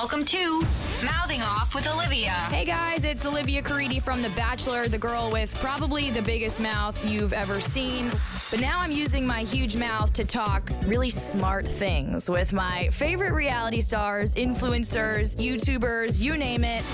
[0.00, 0.60] Welcome to
[1.04, 2.30] Mouthing Off with Olivia.
[2.30, 7.04] Hey guys, it's Olivia Caridi from The Bachelor, the girl with probably the biggest mouth
[7.04, 8.08] you've ever seen.
[8.48, 13.32] But now I'm using my huge mouth to talk really smart things with my favorite
[13.32, 16.84] reality stars, influencers, YouTubers, you name it.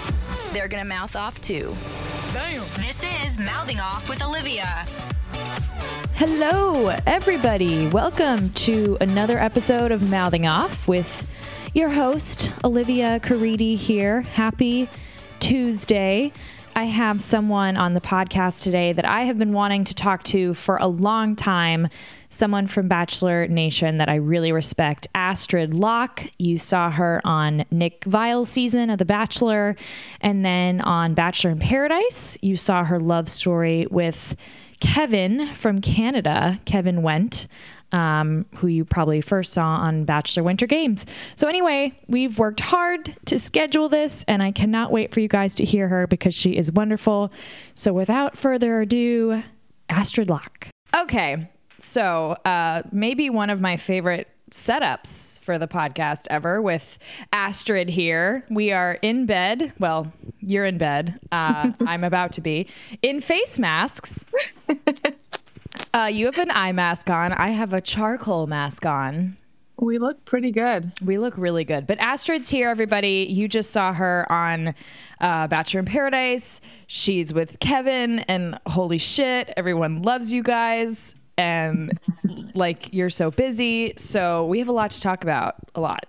[0.54, 1.76] They're gonna mouth off too.
[2.78, 4.86] This is Mouthing Off with Olivia.
[6.14, 7.86] Hello, everybody.
[7.88, 11.30] Welcome to another episode of Mouthing Off with
[11.74, 14.22] your host, Olivia Caridi here.
[14.22, 14.88] Happy
[15.40, 16.32] Tuesday.
[16.76, 20.54] I have someone on the podcast today that I have been wanting to talk to
[20.54, 21.88] for a long time.
[22.28, 26.30] Someone from Bachelor Nation that I really respect, Astrid Locke.
[26.38, 29.74] You saw her on Nick Viall's season of The Bachelor,
[30.20, 34.36] and then on Bachelor in Paradise, you saw her love story with
[34.78, 37.46] Kevin from Canada, Kevin Wendt,
[37.94, 41.06] um, who you probably first saw on Bachelor Winter Games.
[41.36, 45.54] So, anyway, we've worked hard to schedule this, and I cannot wait for you guys
[45.56, 47.32] to hear her because she is wonderful.
[47.72, 49.44] So, without further ado,
[49.88, 50.68] Astrid Locke.
[50.94, 56.98] Okay, so uh, maybe one of my favorite setups for the podcast ever with
[57.32, 58.44] Astrid here.
[58.50, 59.72] We are in bed.
[59.78, 61.18] Well, you're in bed.
[61.32, 62.66] Uh, I'm about to be
[63.02, 64.24] in face masks.
[65.94, 67.32] Uh, you have an eye mask on.
[67.32, 69.36] I have a charcoal mask on.
[69.76, 70.92] We look pretty good.
[71.04, 71.86] We look really good.
[71.86, 73.28] But Astrid's here, everybody.
[73.30, 74.74] You just saw her on
[75.20, 76.60] uh, Bachelor in Paradise.
[76.88, 81.14] She's with Kevin, and holy shit, everyone loves you guys.
[81.38, 81.96] And
[82.54, 83.94] like, you're so busy.
[83.96, 85.54] So we have a lot to talk about.
[85.76, 86.06] A lot.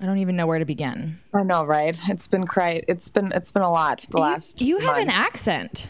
[0.00, 1.18] I don't even know where to begin.
[1.34, 1.98] I know, right?
[2.08, 2.84] It's been great.
[2.88, 4.60] It's been it's been a lot the last.
[4.60, 5.88] You, you have an accent.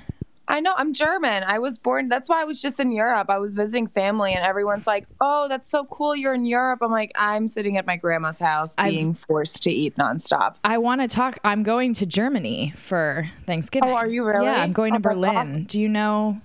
[0.48, 0.72] I know.
[0.76, 1.42] I'm German.
[1.42, 2.08] I was born.
[2.08, 3.28] That's why I was just in Europe.
[3.30, 6.14] I was visiting family, and everyone's like, "Oh, that's so cool.
[6.14, 9.70] You're in Europe." I'm like, I'm sitting at my grandma's house, I've- being forced to
[9.72, 10.54] eat nonstop.
[10.62, 11.38] I want to talk.
[11.42, 13.90] I'm going to Germany for Thanksgiving.
[13.90, 14.46] Oh, are you really?
[14.46, 15.36] Yeah, I'm going to Oh, that's Berlin.
[15.36, 15.64] awesome.
[15.64, 16.40] Do you know,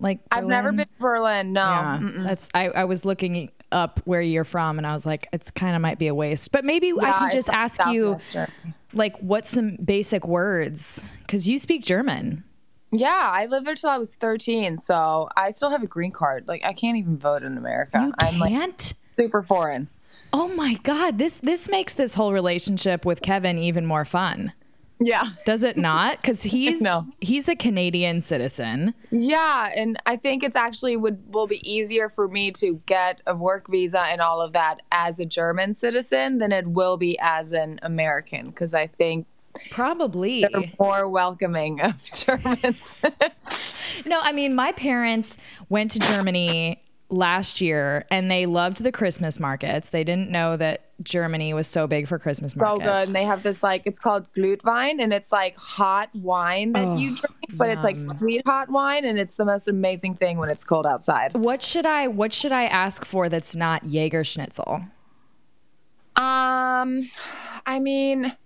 [0.00, 1.52] like, I've never been to Berlin.
[1.52, 1.60] No.
[1.62, 2.48] Yeah, that's.
[2.54, 5.82] I, I was looking up where you're from, and I was like, it's kind of
[5.82, 6.50] might be a waste.
[6.50, 8.18] But maybe I can just ask you,
[8.92, 11.08] like, what's some basic words?
[11.20, 12.42] Because you speak German.
[12.92, 16.48] Yeah, I lived there till I was 13, so I still have a green card.
[16.48, 17.98] Like, I can't even vote in America.
[18.06, 18.94] You I'm like can't.
[19.18, 19.88] super foreign.
[20.32, 24.52] oh my god, this this makes this whole relationship with Kevin even more fun.
[25.02, 25.30] Yeah.
[25.46, 26.20] Does it not?
[26.20, 27.04] Because he's No.
[27.20, 28.92] he's a Canadian citizen.
[29.10, 33.34] Yeah, and I think it's actually would will be easier for me to get a
[33.34, 37.52] work visa and all of that as a German citizen than it will be as
[37.52, 39.26] an American because I think
[39.70, 40.44] Probably.
[40.52, 42.96] they're more welcoming of Germans.
[44.06, 45.36] No, I mean, my parents
[45.68, 49.88] went to Germany last year and they loved the Christmas markets.
[49.88, 52.84] They didn't know that Germany was so big for Christmas markets.
[52.84, 53.06] so good.
[53.08, 57.16] And they have this like it's called Glühwein and it's like hot wine that you
[57.16, 60.62] drink, but it's like sweet hot wine and it's the most amazing thing when it's
[60.62, 61.34] cold outside.
[61.34, 64.82] what should I what should I ask for that's not Jaeger schnitzel?
[66.16, 67.08] Um,
[67.66, 68.36] I mean,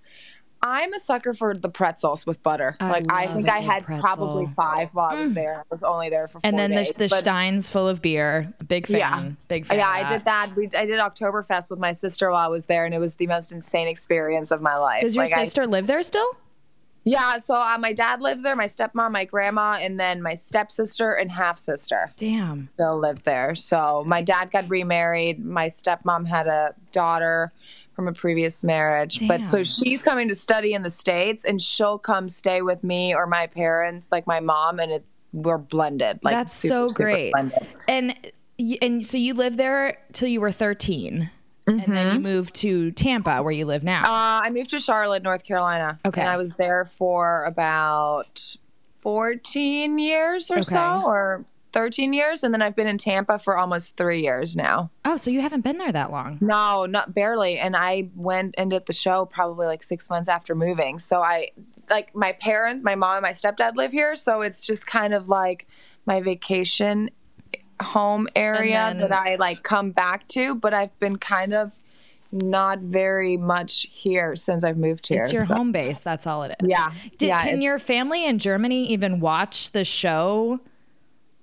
[0.66, 2.74] I'm a sucker for the pretzels with butter.
[2.80, 3.98] I like I think I had pretzel.
[3.98, 4.00] Mm.
[4.16, 5.58] probably five while I was there.
[5.58, 8.00] I was only there for four And then days, the, the but- steins full of
[8.00, 8.52] beer.
[8.66, 8.98] Big fan.
[8.98, 9.30] Yeah.
[9.48, 9.78] Big fan.
[9.78, 10.56] yeah, I did that.
[10.56, 13.26] We I did Oktoberfest with my sister while I was there, and it was the
[13.26, 15.02] most insane experience of my life.
[15.02, 16.30] Does your Like, I- sister live there still?
[17.06, 21.12] yeah, so uh, my dad lives there, my stepmom, my grandma, and then my stepsister
[21.12, 22.62] and half sister Damn.
[22.62, 23.54] still live there.
[23.54, 25.44] So my dad got remarried.
[25.44, 27.52] My stepmom had a daughter
[27.94, 29.26] from a previous marriage.
[29.26, 33.14] But so she's coming to study in the States and she'll come stay with me
[33.14, 36.20] or my parents, like my mom, and it, we're blended.
[36.22, 37.32] Like That's super, so great.
[37.88, 38.14] And
[38.80, 41.30] and so you lived there till you were 13.
[41.66, 44.02] And then you moved to Tampa where you live now.
[44.02, 44.12] Mm-hmm.
[44.12, 45.98] Uh, I moved to Charlotte, North Carolina.
[46.04, 46.20] Okay.
[46.20, 48.56] And I was there for about
[49.00, 51.44] 14 years or so, or
[51.74, 52.42] 13 years.
[52.44, 54.90] And then I've been in Tampa for almost three years now.
[55.04, 56.38] oh, so you haven't been there that long.
[56.40, 57.58] No, not barely.
[57.58, 60.98] And I went and did the show probably like six months after moving.
[60.98, 61.50] So I,
[61.90, 64.16] like, my parents, my mom and my stepdad live here.
[64.16, 65.66] So it's just kind of like
[66.06, 67.10] my vacation
[67.82, 70.54] home area then- that I like come back to.
[70.54, 71.72] But I've been kind of
[72.30, 75.22] not very much here since I've moved here.
[75.22, 76.02] It's your so- home base.
[76.02, 76.68] That's all it is.
[76.68, 76.92] Yeah.
[77.18, 80.60] Did, yeah, can your family in Germany even watch the show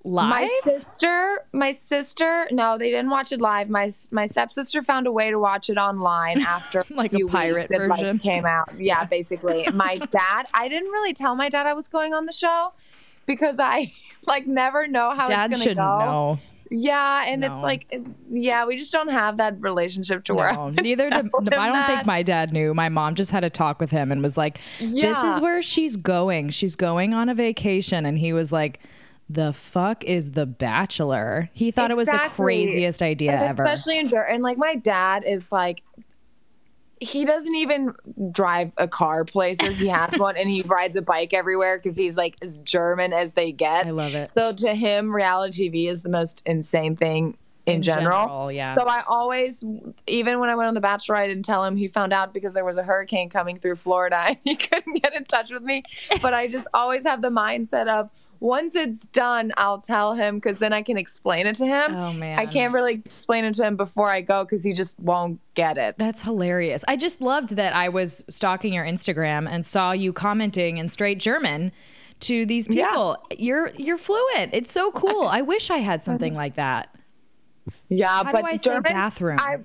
[0.04, 0.30] live?
[0.30, 3.70] My sister, my sister, no, they didn't watch it live.
[3.70, 7.70] My my stepsister found a way to watch it online after Like a few pirate
[7.72, 8.20] it, like, version.
[8.20, 8.70] came out.
[8.80, 9.68] Yeah, basically.
[9.74, 12.74] my dad, I didn't really tell my dad I was going on the show
[13.26, 13.94] because I
[14.28, 16.12] like never know how Dad it's shouldn't gonna go.
[16.12, 16.40] know.
[16.74, 17.94] Yeah, and it's like,
[18.32, 21.86] yeah, we just don't have that relationship to where No, I neither do, I don't
[21.86, 22.74] think my dad knew.
[22.74, 25.28] My mom just had a talk with him and was like, "This Yeah.
[25.28, 26.50] is where she's going.
[26.52, 28.80] She's going on a vacation." And he was like,
[29.34, 33.64] "The fuck is The Bachelor?" He thought it was the craziest idea And ever.
[33.64, 34.36] Especially in Germany.
[34.36, 35.84] And like my dad is like,
[37.00, 37.94] he doesn't even
[38.32, 39.80] drive a car places.
[39.80, 43.34] He has one and he rides a bike everywhere because he's like as German as
[43.34, 43.88] they get.
[43.88, 44.30] I love it.
[44.30, 48.26] So to him, reality TV is the most insane thing in, In general.
[48.26, 48.76] general, yeah.
[48.76, 49.64] So I always,
[50.08, 51.76] even when I went on The Bachelor, I didn't tell him.
[51.76, 55.16] He found out because there was a hurricane coming through Florida and he couldn't get
[55.16, 55.84] in touch with me.
[56.22, 58.10] But I just always have the mindset of,
[58.42, 61.94] once it's done, I'll tell him because then I can explain it to him.
[61.96, 62.40] Oh, man.
[62.40, 65.78] I can't really explain it to him before I go because he just won't get
[65.78, 65.96] it.
[66.00, 66.84] That's hilarious.
[66.88, 71.20] I just loved that I was stalking your Instagram and saw you commenting in straight
[71.20, 71.72] German
[72.22, 73.18] to these people.
[73.30, 73.38] Yeah.
[73.38, 74.54] You're you're fluent.
[74.54, 75.28] It's so cool.
[75.28, 76.96] I wish I had something like that.
[77.90, 79.38] Yeah, How but do I say German, bathroom?
[79.40, 79.58] I,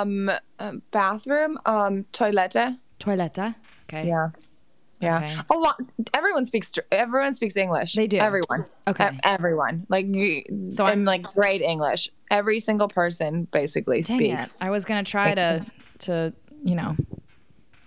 [0.00, 0.30] um,
[0.60, 2.76] uh, bathroom, um, toilette.
[3.00, 3.54] Toilette.
[3.88, 4.06] Okay.
[4.06, 4.28] Yeah.
[5.00, 5.16] Yeah.
[5.16, 5.36] Okay.
[5.50, 5.80] A lot.
[6.14, 6.72] Everyone speaks.
[6.92, 7.94] Everyone speaks English.
[7.94, 8.18] They do.
[8.18, 8.66] Everyone.
[8.86, 9.10] Okay.
[9.14, 9.86] E- everyone.
[9.88, 10.70] Like you.
[10.70, 12.10] So I'm like great English.
[12.30, 14.54] Every single person basically Dang speaks.
[14.54, 14.58] it.
[14.60, 15.64] I was gonna try to
[16.00, 16.32] to
[16.62, 16.96] you know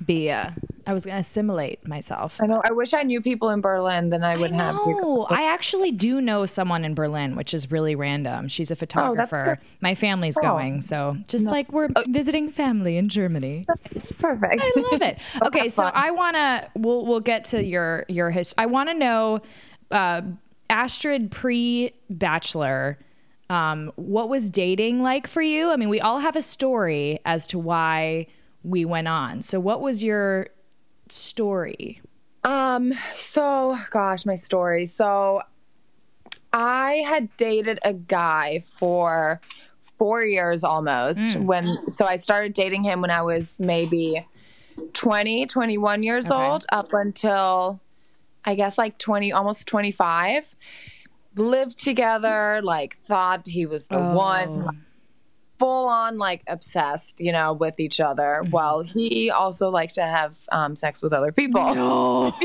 [0.05, 0.51] be uh
[0.85, 2.39] I was gonna assimilate myself.
[2.43, 2.61] I know.
[2.63, 4.09] I wish I knew people in Berlin.
[4.09, 4.75] Then I would I have.
[4.75, 5.25] know.
[5.29, 8.49] I actually do know someone in Berlin, which is really random.
[8.49, 9.59] She's a photographer.
[9.61, 9.67] good.
[9.79, 10.41] My family's Oh.
[10.41, 13.63] going, so just like we're visiting family in Germany.
[13.91, 14.61] It's perfect.
[14.75, 15.19] I love it.
[15.45, 16.69] Okay, so I want to.
[16.75, 18.55] We'll we'll get to your your history.
[18.61, 19.39] I want to know,
[19.89, 20.21] uh,
[20.69, 22.97] Astrid pre Bachelor.
[23.49, 25.69] Um, what was dating like for you?
[25.69, 28.27] I mean, we all have a story as to why
[28.63, 29.41] we went on.
[29.41, 30.47] So, what was your
[31.09, 32.01] story?
[32.43, 34.85] Um, so gosh, my story.
[34.85, 35.41] So
[36.51, 39.39] I had dated a guy for
[39.97, 44.25] four years almost when so I started dating him when I was maybe
[44.93, 46.35] 20, 21 years Okay.
[46.35, 47.79] old up until
[48.43, 50.55] I guess like 20, almost 25.
[51.35, 54.67] Lived together, like thought he was the one
[55.63, 58.43] full on like obsessed, you know, with each other.
[58.49, 62.33] While he also liked to have um, sex with other people.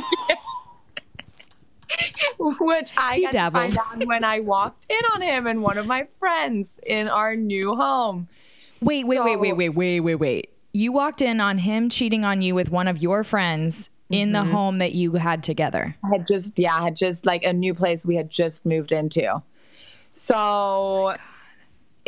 [2.39, 3.71] Which I He dabbled.
[3.71, 7.09] to find out when I walked in on him and one of my friends in
[7.09, 8.29] our new home.
[8.81, 10.51] Wait, wait, wait, wait, wait, wait, wait, wait.
[10.73, 14.45] You walked in on him cheating on you with one of your friends in the
[14.45, 15.97] home that you had together.
[16.05, 18.93] I had just yeah, I had just like a new place we had just moved
[18.93, 19.43] into.
[20.13, 21.17] So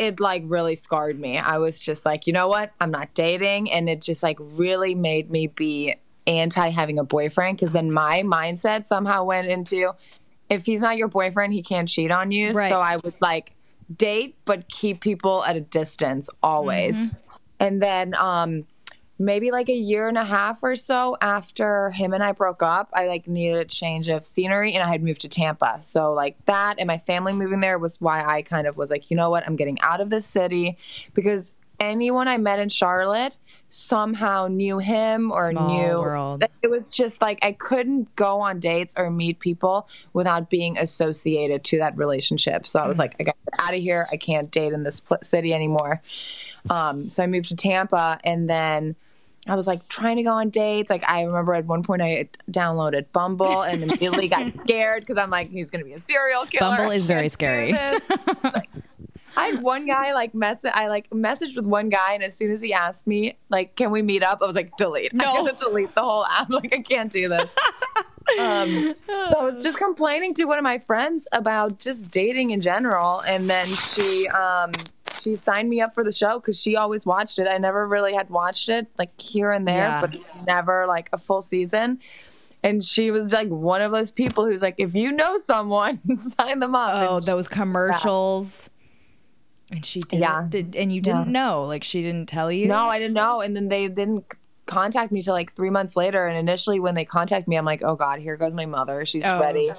[0.01, 1.37] it like really scarred me.
[1.37, 2.73] I was just like, you know what?
[2.81, 5.95] I'm not dating and it just like really made me be
[6.27, 9.93] anti having a boyfriend because then my mindset somehow went into
[10.49, 12.53] if he's not your boyfriend, he can't cheat on you.
[12.53, 12.71] Right.
[12.71, 13.53] So I would like
[13.95, 16.97] date but keep people at a distance always.
[17.59, 18.67] And then um
[19.21, 22.89] maybe like a year and a half or so after him and I broke up,
[22.95, 25.77] I like needed a change of scenery and I had moved to Tampa.
[25.83, 29.11] So like that and my family moving there was why I kind of was like,
[29.11, 30.79] you know what, I'm getting out of this city
[31.13, 33.37] because anyone I met in Charlotte
[33.69, 36.45] somehow knew him or Small knew world.
[36.63, 41.63] it was just like I couldn't go on dates or meet people without being associated
[41.65, 42.67] to that relationship.
[42.67, 44.09] So I was like, I got out of here.
[44.11, 46.01] I can't date in this city anymore.
[46.69, 48.97] Um, so I moved to Tampa, and then
[49.47, 50.91] I was like trying to go on dates.
[50.91, 55.31] Like I remember at one point I downloaded Bumble and immediately got scared because I'm
[55.31, 56.77] like, he's gonna be a serial killer.
[56.77, 57.73] Bumble is very scary.
[57.73, 58.69] Like,
[59.37, 60.65] I had one guy like mess.
[60.65, 63.91] I like messaged with one guy, and as soon as he asked me like, "Can
[63.91, 65.25] we meet up?" I was like, "Delete." No.
[65.25, 66.51] I had to delete the whole app.
[66.61, 67.55] Like I can't do this.
[68.39, 72.61] um, so I was just complaining to one of my friends about just dating in
[72.61, 74.73] general, and then she um,
[75.21, 77.47] she signed me up for the show because she always watched it.
[77.47, 80.01] I never really had watched it like here and there, Yeah.
[80.01, 81.99] but never like a full season.
[82.63, 86.59] And she was like one of those people who's like, if you know someone, sign
[86.61, 87.09] them up.
[87.11, 88.71] Oh, And those commercials.
[89.71, 90.47] And she did, Yeah.
[90.49, 92.67] did and you didn't know, like she didn't tell you.
[92.67, 93.41] No, I didn't know.
[93.41, 94.25] And then they didn't
[94.67, 96.27] contact me till like three months later.
[96.27, 99.07] And initially, when they contacted me, I'm like, oh God, here goes my mother.
[99.07, 99.41] She's Oh.
[99.41, 99.71] ready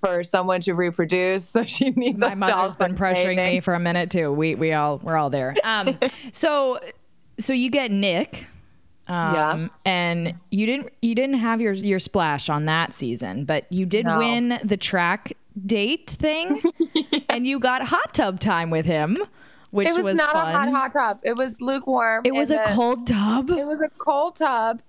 [0.00, 1.44] for someone to reproduce.
[1.48, 4.32] So she needs my mother's been pressuring me for a minute too.
[4.32, 5.54] We we all we're all there.
[5.64, 5.98] Um,
[6.32, 6.80] so
[7.38, 8.46] so you get Nick.
[9.08, 9.68] Um, Yeah.
[9.84, 14.06] and you didn't you didn't have your your splash on that season, but you did
[14.06, 14.18] No.
[14.18, 15.32] win the track
[15.66, 16.62] date thing,
[17.28, 19.18] and you got hot tub time with him,
[19.72, 20.48] which It was, not fun.
[20.54, 21.20] a hot hot tub.
[21.24, 22.22] It was lukewarm.
[22.24, 23.50] it was a then- cold tub.
[23.50, 24.80] It was a cold tub.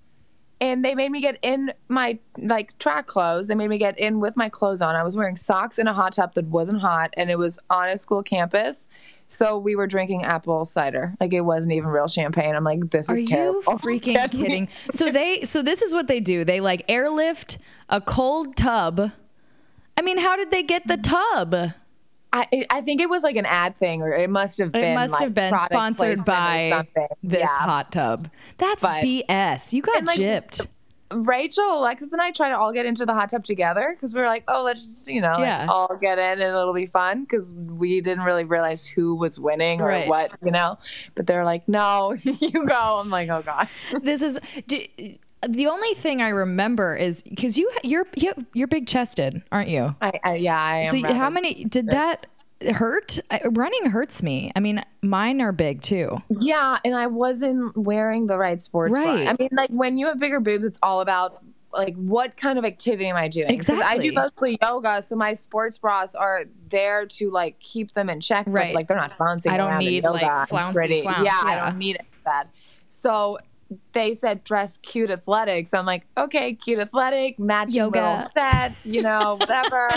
[0.62, 3.48] And they made me get in my like track clothes.
[3.48, 4.96] They made me get in with my clothes on.
[4.96, 7.90] I was wearing socks in a hot tub that wasn't hot, and it was on
[7.90, 8.88] a school campus.
[9.28, 11.16] So we were drinking apple cider.
[11.20, 12.56] Like it wasn't even real champagne.
[12.56, 13.62] I'm like, this Are is terrible.
[13.80, 14.68] freaking Get me- kidding?
[14.92, 16.46] So they so this is what they do.
[16.46, 17.58] They like airlift
[17.90, 19.12] a cold tub.
[19.98, 21.72] I mean, how did they get the tub?
[22.34, 24.84] I, I think it was like an ad thing, or it must have been.
[24.84, 26.86] It must like, have been sponsored by
[27.22, 27.48] this Yeah.
[27.48, 28.30] hot tub.
[28.58, 29.74] That's But- BS.
[29.74, 30.66] You got like, gypped.
[31.14, 34.22] Rachel, Alexis, and I try to all get into the hot tub together because we
[34.22, 37.24] were like, oh, let's just, you know, like, all get in and it'll be fun
[37.24, 40.08] because we didn't really realize who was winning or Right.
[40.08, 40.78] what, you know.
[41.16, 43.00] But they're like, no, you go.
[43.02, 43.68] I'm like, oh god.
[44.02, 44.80] this is do,
[45.48, 49.96] the only thing I remember is because you you're you're, you're big chested, aren't you?
[50.02, 50.86] I, I yeah, I am.
[50.86, 52.28] So rather- how many did that
[52.74, 53.18] hurt?
[53.32, 54.52] I- Running hurts me.
[54.56, 56.22] I mean, mine are big too.
[56.30, 59.04] Yeah, and I wasn't wearing the right sports bra.
[59.04, 59.28] Right.
[59.28, 61.42] I mean, like when you have bigger boobs, it's all about
[61.74, 63.58] like what kind of activity am I doing?
[63.58, 68.10] 'Cause I do mostly yoga, so my sports bras are there to like keep them
[68.10, 68.46] in check.
[68.46, 68.76] but, Right.
[68.76, 69.54] like they're not flouncing.
[69.54, 72.06] I don't need, like, flouncy pretty- flounce, Yeah, I don't need it.
[72.90, 73.38] So
[73.94, 75.68] they said dress cute athletic.
[75.68, 78.30] So I'm like, okay, cute athletic, matching Yoga.
[78.34, 79.90] sets, you know, whatever.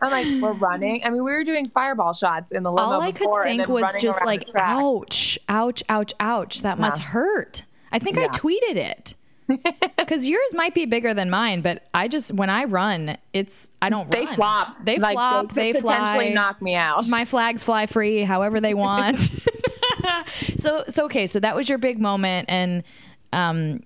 [0.00, 1.02] I'm like, we're running.
[1.04, 3.94] I mean, we were doing fireball shots in the limo All I could think was
[4.00, 6.62] just like, ouch, ouch, ouch, ouch.
[6.62, 7.62] That must hurt.
[7.92, 9.14] I think I tweeted it.
[9.98, 13.90] Because yours might be bigger than mine, but I just when I run, it's I
[13.90, 14.34] don't They run.
[14.36, 14.78] flop.
[14.78, 15.52] They Like, flop.
[15.52, 16.32] They, They, potentially fly.
[16.32, 17.06] knock me out.
[17.08, 19.18] My flags fly free, however they want.
[20.58, 22.82] so so okay, so that was your big moment, and
[23.32, 23.80] um,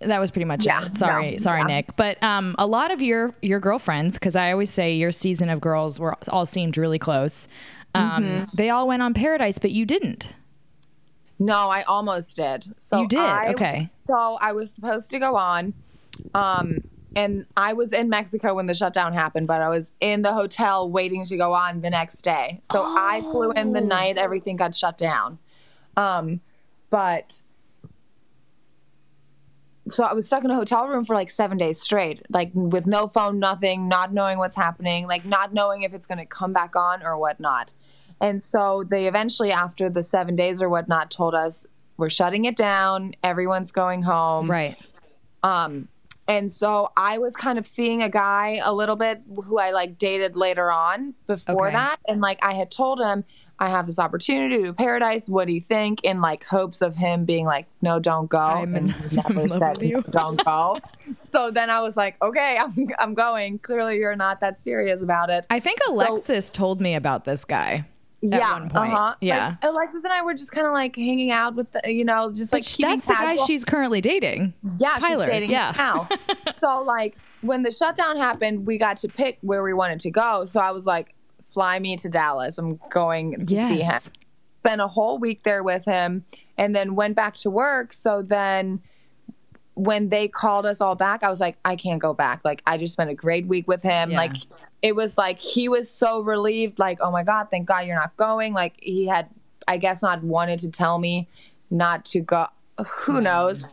[0.00, 0.96] that was pretty much Yeah, it.
[0.96, 1.66] Sorry, no, sorry, yeah.
[1.66, 1.96] Nick.
[1.96, 5.60] But um, a lot of your your girlfriends, because I always say your season of
[5.60, 7.46] girls were all seemed really close.
[7.94, 8.56] Um, Mm-hmm.
[8.56, 10.30] They all went on Paradise, but you didn't.
[11.38, 12.66] No, I almost did.
[12.78, 13.20] So You did?
[13.20, 13.90] I- Okay.
[14.06, 15.74] So I was supposed to go on,
[16.34, 16.78] um,
[17.14, 20.88] and I was in Mexico when the shutdown happened, but I was in the hotel
[20.88, 22.60] waiting to go on the next day.
[22.62, 23.72] So I flew in Oh.
[23.74, 25.38] the night everything got shut down.
[25.96, 26.40] Um,
[26.90, 27.42] but
[29.92, 32.86] so I was stuck in a hotel room for like seven days straight, like with
[32.86, 36.52] no phone, nothing, not knowing what's happening, like not knowing if it's going to come
[36.52, 37.70] back on or whatnot.
[38.20, 41.66] And so they eventually, after the seven days or whatnot, told us
[41.98, 43.14] we're shutting it down.
[43.22, 44.50] Everyone's going home.
[44.50, 44.76] Right.
[45.42, 45.88] Um,
[46.28, 49.96] and so I was kind of seeing a guy a little bit who I like
[49.98, 51.76] dated later on before Okay.
[51.76, 51.98] that.
[52.08, 53.24] And like I had told him,
[53.58, 55.28] I have this opportunity to do paradise.
[55.28, 56.04] What do you think?
[56.04, 58.38] In like hopes of him being like, no, don't go.
[58.38, 60.04] I'm in- and I'm never said, with you.
[60.10, 60.80] don't go.
[61.16, 63.58] so then I was like, okay, I'm, I'm going.
[63.58, 65.46] Clearly you're not that serious about it.
[65.50, 67.86] I think Alexis told me about this guy.
[68.22, 68.92] at yeah, one point.
[68.92, 69.14] Uh-huh.
[69.20, 69.56] Yeah.
[69.62, 72.32] Like, Alexis and I were just kind of like hanging out with the, you know,
[72.32, 74.52] just like keeping that's the guy she's currently dating.
[74.78, 75.72] Yeah, Tyler, she's dating yeah.
[75.76, 76.08] now.
[76.60, 80.44] so like when the shutdown happened, we got to pick where we wanted to go.
[80.44, 81.14] So I was like,
[81.56, 82.58] fly me to Dallas.
[82.58, 83.78] I'm going to see him.
[83.78, 84.12] Yes.
[84.62, 86.22] Spent a whole week there with him
[86.58, 87.94] and then went back to work.
[87.94, 88.82] So then
[89.72, 92.42] when they called us all back, I was like, I can't go back.
[92.44, 94.10] Like I just spent a great week with him.
[94.10, 94.18] Yeah.
[94.18, 94.36] Like
[94.82, 98.14] it was like he was so relieved, like, oh my God, thank God you're not
[98.18, 98.52] going.
[98.52, 99.30] Like he had
[99.66, 101.26] I guess not wanted to tell me
[101.70, 102.48] not to go
[102.86, 103.64] who knows.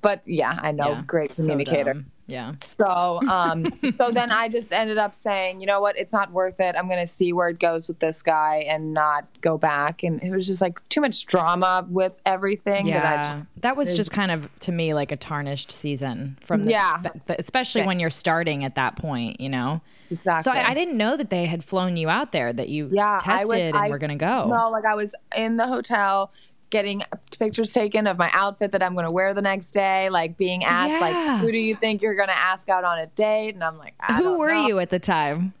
[0.00, 0.90] But yeah, I know.
[0.90, 1.02] Yeah.
[1.08, 1.94] Great communicator.
[1.94, 2.11] dumb.
[2.26, 2.54] Yeah.
[2.62, 3.64] So, um,
[3.98, 6.76] so then I just ended up saying, you know what, it's not worth it.
[6.78, 10.02] I'm going to see where it goes with this guy and not go back.
[10.02, 13.76] And it was just like too much drama with everything that I Yeah, just, that
[13.76, 17.02] was just kind of to me like a tarnished season from the, Yeah.
[17.38, 19.80] especially when you're starting at that point, you know.
[20.10, 20.42] exactly.
[20.44, 23.18] So I, I didn't know that they had flown you out there, that you yeah,
[23.24, 24.46] I was, tested I, and were gonna go.
[24.48, 26.32] No, like I was in the hotel
[26.72, 27.02] getting
[27.38, 30.64] pictures taken of my outfit that I'm going to wear the next day, like being
[30.64, 30.98] asked, Yeah.
[30.98, 33.54] like, who do you think you're going to ask out on a date?
[33.54, 34.66] And I'm like, I Who were know.
[34.66, 35.52] you at the time?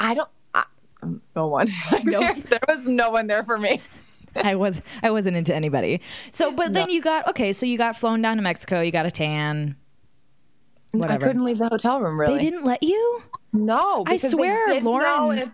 [0.00, 0.64] I don't, I,
[1.02, 1.68] um, no one.
[2.04, 2.20] No.
[2.20, 3.82] there, there was no one there for me.
[4.36, 6.00] I was I wasn't into anybody.
[6.30, 7.52] So, but then you got okay.
[7.52, 8.80] So you got flown down to Mexico.
[8.80, 9.76] You got a tan.
[10.92, 11.24] Whatever.
[11.24, 12.38] I couldn't leave the hotel room really.
[12.38, 13.22] They didn't let you.
[13.52, 15.50] No, I swear, Lauren-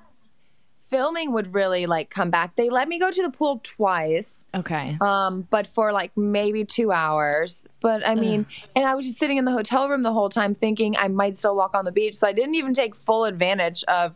[0.88, 2.56] filming would really like come back.
[2.56, 4.96] They let me go to the pool twice, Okay.
[5.00, 7.66] um, but for like maybe two hours.
[7.80, 10.54] But I mean, and I was just sitting in the hotel room the whole time
[10.54, 12.14] thinking I might still walk on the beach.
[12.16, 14.14] So I didn't even take full advantage of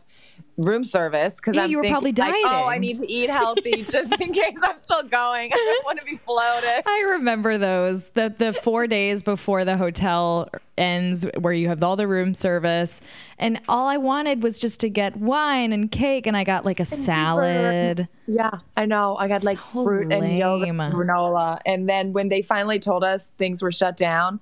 [0.57, 3.29] room service because Yeah, I'm you were thinking, probably like, oh, I need to eat
[3.29, 5.51] healthy just in case I'm still going.
[5.53, 6.83] I don't want to be floated.
[6.85, 11.95] I remember those the the four days before the hotel ends, where you have all
[11.95, 13.01] the room service,
[13.37, 16.79] and all I wanted was just to get wine and cake, and I got like
[16.79, 18.07] a salad.
[18.27, 19.17] Yeah, I know.
[19.17, 21.59] I got like So fruit and yogurt and granola.
[21.65, 24.39] And then when they finally told us things were shut down,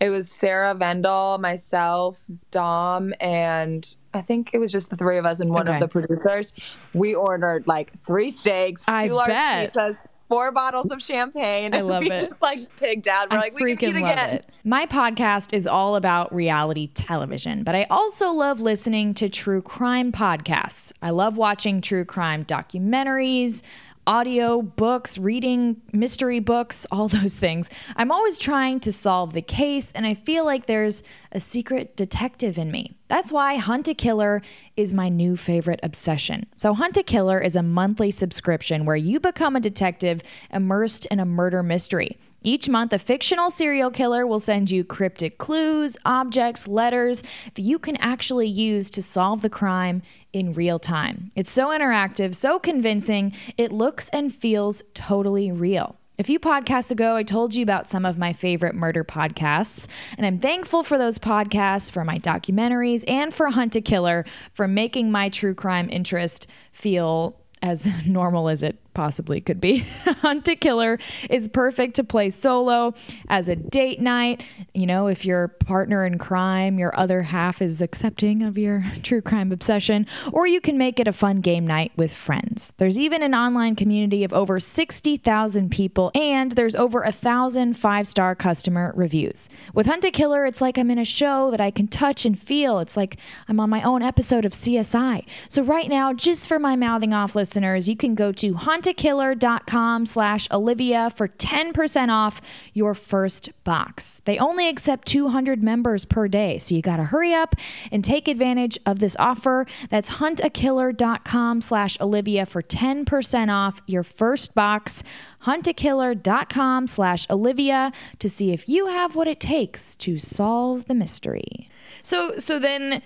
[0.00, 5.26] it was Sarah Vendel, myself, Dom, and I think it was just the three of
[5.26, 5.74] us and one Okay.
[5.76, 6.52] of the producers.
[6.92, 9.72] We ordered like three steaks, I two large bet.
[9.74, 11.74] pizzas, four bottles of champagne.
[11.74, 12.20] I and love we it.
[12.28, 13.30] just like pigged out.
[13.30, 14.30] We're I like, we can eat again.
[14.36, 14.46] it.
[14.64, 20.12] My podcast is all about reality television, but I also love listening to true crime
[20.12, 20.92] podcasts.
[21.02, 23.62] I love watching true crime documentaries,
[24.06, 27.70] audio books, reading mystery books, all those things.
[27.96, 32.58] I'm always trying to solve the case, and I feel like there's a secret detective
[32.58, 32.96] in me.
[33.08, 34.42] That's why Hunt a Killer
[34.76, 36.46] is my new favorite obsession.
[36.56, 40.20] So, Hunt a Killer is a monthly subscription where you become a detective
[40.50, 42.18] immersed in a murder mystery.
[42.46, 47.22] Each month, a fictional serial killer will send you cryptic clues, objects, letters
[47.54, 50.02] that you can actually use to solve the crime
[50.34, 51.30] in real time.
[51.34, 55.96] It's so interactive, so convincing, it looks and feels totally real.
[56.18, 59.86] A few podcasts ago, I told you about some of my favorite murder podcasts,
[60.16, 64.68] and I'm thankful for those podcasts, for my documentaries, and for Hunt a Killer for
[64.68, 69.78] making my true crime interest feel as normal as it possibly could be.
[70.22, 70.98] Hunt a Killer
[71.28, 72.94] is perfect to play solo
[73.28, 74.42] as a date night.
[74.72, 79.20] You know, if your partner in crime, your other half is accepting of your true
[79.20, 82.72] crime obsession, or you can make it a fun game night with friends.
[82.78, 88.06] There's even an online community of over 60,000 people, and there's over a thousand five
[88.06, 89.48] star customer reviews.
[89.74, 92.38] With Hunt a Killer, it's like I'm in a show that I can touch and
[92.38, 92.78] feel.
[92.78, 95.26] It's like I'm on my own episode of CSI.
[95.48, 100.48] So right now, just for my mouthing off listeners, you can go to huntakiller.com slash
[100.50, 102.40] Olivia for 10% off
[102.72, 104.20] your first box.
[104.24, 107.54] They only accept 200 members per day, so you got to hurry up
[107.90, 109.66] and take advantage of this offer.
[109.90, 115.02] That's huntakiller.com slash Olivia for 10% off your first box.
[115.44, 121.68] Huntakiller.com slash Olivia to see if you have what it takes to solve the mystery.
[122.02, 123.02] So, so then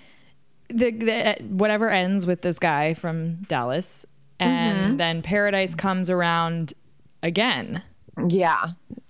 [0.69, 4.05] the, the whatever ends with this guy from Dallas,
[4.39, 6.73] and then Paradise comes around
[7.23, 7.83] again.
[8.27, 8.67] Yeah.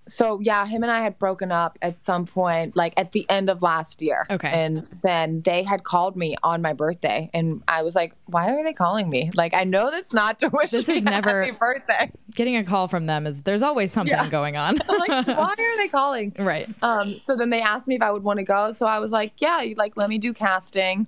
[0.08, 3.48] So yeah, him and I had broken up at some point, like at the end
[3.48, 4.26] of last year.
[4.32, 4.48] Okay.
[4.50, 8.64] And then they had called me on my birthday, and I was like, "Why are
[8.64, 9.30] they calling me?
[9.36, 12.12] Like, I know that's not to wish This me is never- happy birthday.
[12.34, 14.28] Getting a call from them is there's always something Yeah.
[14.30, 14.80] going on.
[14.90, 16.34] I'm like, why are they calling?
[16.40, 16.68] right.
[16.82, 18.72] Um, so then they asked me if I would want to go.
[18.72, 21.06] So I was like, yeah, like let me do casting.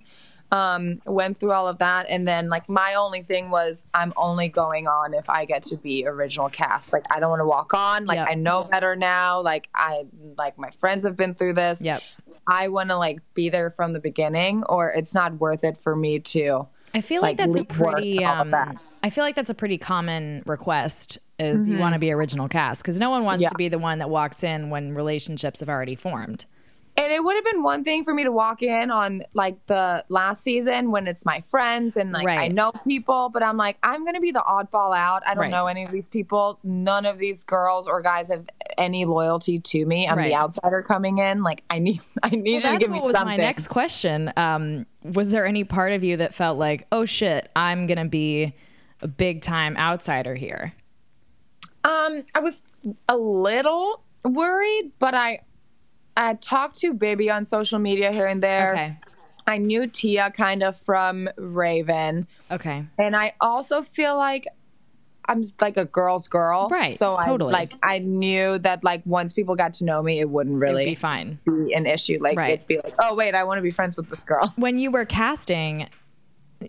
[0.51, 4.49] Um, went through all of that, and then like my only thing was I'm only
[4.49, 6.91] going on if I get to be original cast.
[6.91, 8.05] Like I don't want to walk on.
[8.05, 8.27] Like Yep.
[8.29, 9.39] I know better now.
[9.41, 10.03] Like I
[10.37, 11.81] like my friends have been through this.
[11.81, 12.01] Yep.
[12.47, 15.95] I want to like be there from the beginning, or it's not worth it for
[15.95, 16.67] me to.
[16.93, 18.81] I feel like, like, that's a pretty and all of um, that.
[19.03, 22.83] I feel like that's a pretty common request is you want to be original cast
[22.83, 23.49] because no one wants Yeah.
[23.49, 26.45] to be the one that walks in when relationships have already formed.
[26.97, 30.03] And it would have been one thing for me to walk in on like the
[30.09, 34.05] last season when it's my friends and like I know people, but I'm like, I'm
[34.05, 35.23] gonna be the oddball out.
[35.25, 35.51] I don't Right.
[35.51, 36.59] know any of these people.
[36.63, 38.45] None of these girls or guys have
[38.77, 40.07] any loyalty to me.
[40.07, 40.29] I'm Right.
[40.29, 41.41] the outsider coming in.
[41.43, 43.67] Like I need I need Well, you to that's give what me was my next
[43.69, 44.31] question.
[44.37, 48.53] Um, was there any part of you that felt like, oh shit, I'm gonna be
[49.01, 50.73] a big time outsider here?
[51.83, 52.61] Um, I was
[53.09, 55.41] a little worried, but I
[56.17, 58.73] I talked to Baby on social media here and there.
[58.73, 58.97] Okay.
[59.47, 62.27] I knew Tia kind of from Raven.
[62.49, 62.85] Okay.
[62.97, 64.47] And I also feel like
[65.25, 66.67] I'm like a girl's girl.
[66.69, 67.53] Right, So totally.
[67.53, 70.61] I like I knew that like once people got to know me, it wouldn't It'd
[70.61, 71.39] really be fine.
[71.45, 72.17] be an issue.
[72.21, 72.53] Like Right.
[72.53, 74.53] it'd be like, oh wait, I want to be friends with this girl.
[74.57, 75.87] when you were casting,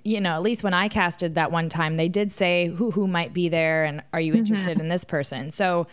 [0.05, 3.07] you know, at least when I casted that one time, they did say who who
[3.07, 4.41] might be there and are you mm-hmm.
[4.41, 5.51] interested in this person.
[5.51, 5.87] So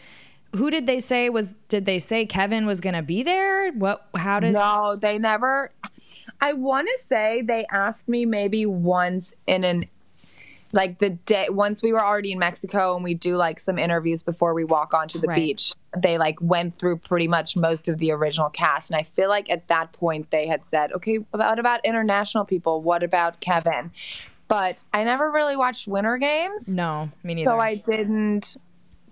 [0.55, 3.71] who did they say was did they say Kevin was going to be there?
[3.71, 5.71] What how did No, they never.
[6.41, 9.85] I want to say they asked me maybe once in an
[10.71, 14.21] like the day once we were already in Mexico and we do like some interviews
[14.21, 15.35] before we walk onto the Right.
[15.35, 15.73] beach.
[15.97, 19.49] They like went through pretty much most of the original cast, and I feel like
[19.49, 22.81] at that point they had said, "Okay, what about international people?
[22.83, 23.89] What about Kevin?"
[24.47, 27.49] But I never really watched Winter Games, No, me neither.
[27.51, 28.57] so I didn't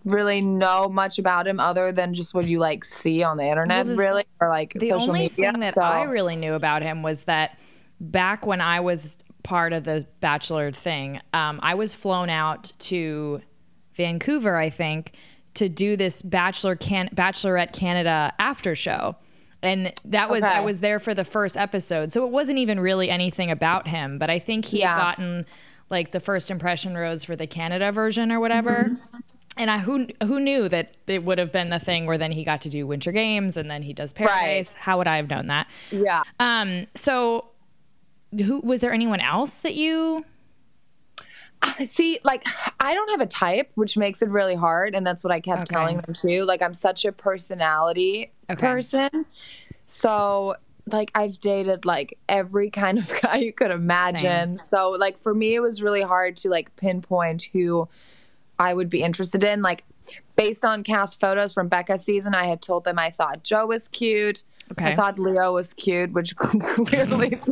[0.08, 3.86] really know much about him other than just what you like see on the internet,
[3.86, 5.52] Well, the- really, or like the social only media.
[5.52, 7.58] thing that So- I really knew about him was that
[8.00, 13.42] back when I was part of the Bachelor thing, um, I was flown out to
[13.96, 15.14] Vancouver, I think,
[15.56, 19.16] to do this Bachelor can Bachelorette Canada after show.
[19.64, 22.12] And that was I was there for the first episode.
[22.12, 25.46] So it wasn't even really anything about him, but I think he had gotten
[25.90, 28.92] like the first impression rose for the Canada version or whatever.
[29.58, 32.44] And I who who knew that it would have been a thing where then he
[32.44, 34.74] got to do Winter Games and then he does Paradise.
[34.74, 35.68] How would I have known that?
[35.92, 36.24] Yeah.
[36.40, 36.88] Um.
[36.96, 37.46] So,
[38.38, 40.26] who was there anyone else that you?
[41.84, 42.46] See, like
[42.80, 45.64] I don't have a type, which makes it really hard, and that's what I kept
[45.64, 45.74] Okay.
[45.74, 46.44] telling them too.
[46.46, 48.62] Like I'm such a personality Okay.
[48.62, 49.10] person,
[49.88, 50.56] so
[50.90, 54.62] like I've dated like every kind of guy you could imagine.
[54.70, 57.90] So like for me, it was really hard to like pinpoint who
[58.60, 59.62] I would be interested in.
[59.62, 59.84] Like
[60.36, 63.88] based on cast photos from Becca's season, I had told them I thought Joe was
[63.88, 64.44] cute.
[64.72, 64.92] Okay.
[64.92, 67.40] I thought Leo was cute, which clearly.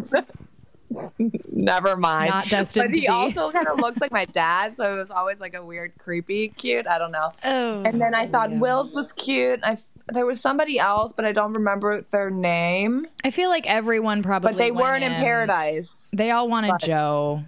[1.51, 2.29] Never mind.
[2.29, 5.39] Not destined but he also kind of looks like my dad, so it was always
[5.39, 6.87] like a weird, creepy, cute.
[6.87, 7.31] I don't know.
[7.43, 7.81] Oh.
[7.83, 9.59] And then I thought Wills was cute.
[9.63, 9.77] I
[10.13, 13.07] there was somebody else, but I don't remember their name.
[13.23, 14.51] I feel like everyone probably.
[14.51, 16.09] But they weren't in Paradise.
[16.13, 17.43] They all wanted But- Joe.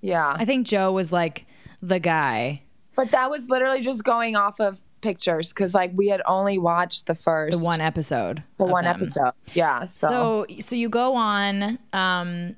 [0.00, 0.34] Yeah.
[0.36, 1.46] I think Joe was like
[1.82, 2.62] the guy,
[2.96, 7.06] But that was literally just going off of pictures because like we had only watched
[7.06, 8.42] the first the one episode.
[8.58, 8.94] the one them.
[8.96, 9.32] episode.
[9.52, 9.84] Yeah.
[9.84, 12.56] So, So so you go on, um,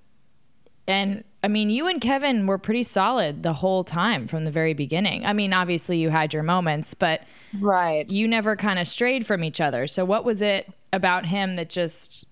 [0.86, 4.74] and I mean you and Kevin were pretty solid the whole time from the very
[4.74, 5.24] beginning.
[5.26, 7.22] I mean, obviously you had your moments, but
[7.60, 8.08] right.
[8.10, 9.86] you never kind of strayed from each other.
[9.86, 12.24] So what was it about him that just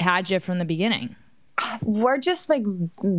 [0.00, 1.16] had you from the beginning?
[1.82, 2.62] we're just like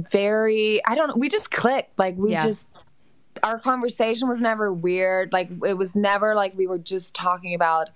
[0.10, 2.00] very I don't know, we just clicked.
[2.00, 2.44] Like we Yeah.
[2.46, 2.66] just
[3.44, 5.34] our conversation was never weird.
[5.34, 7.90] Like it was never like we were just talking about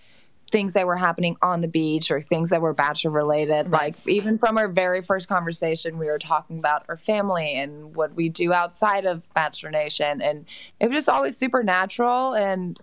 [0.51, 3.71] things that were happening on the beach or things that were bachelor related.
[3.71, 3.95] Right.
[3.95, 8.13] Like even from our very first conversation we were talking about our family and what
[8.13, 10.45] we do outside of Bachelor Nation and
[10.79, 12.79] it was just always super natural and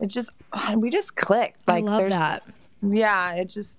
[0.00, 0.30] it just
[0.76, 1.68] we just clicked.
[1.68, 2.44] Like I love that.
[2.82, 3.78] yeah, it just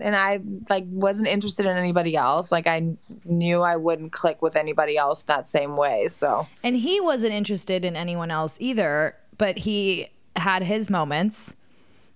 [0.00, 2.50] and I like wasn't interested in anybody else.
[2.50, 6.08] Like I knew I wouldn't click with anybody else that same way.
[6.08, 11.54] So And he wasn't interested in anyone else either, but he had his moments.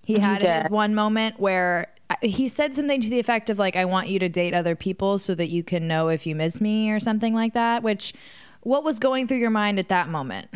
[0.05, 0.61] He had did.
[0.63, 1.87] his one moment where
[2.21, 5.17] he said something to the effect of like I want you to date other people
[5.19, 8.13] so that you can know if you miss me or something like that, which
[8.61, 10.47] what was going through your mind at that moment?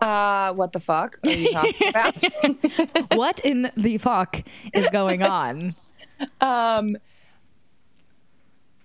[0.00, 3.14] uh what the fuck are you talking about?
[3.14, 4.42] what in the fuck
[4.74, 5.76] is going on?
[6.40, 6.96] Um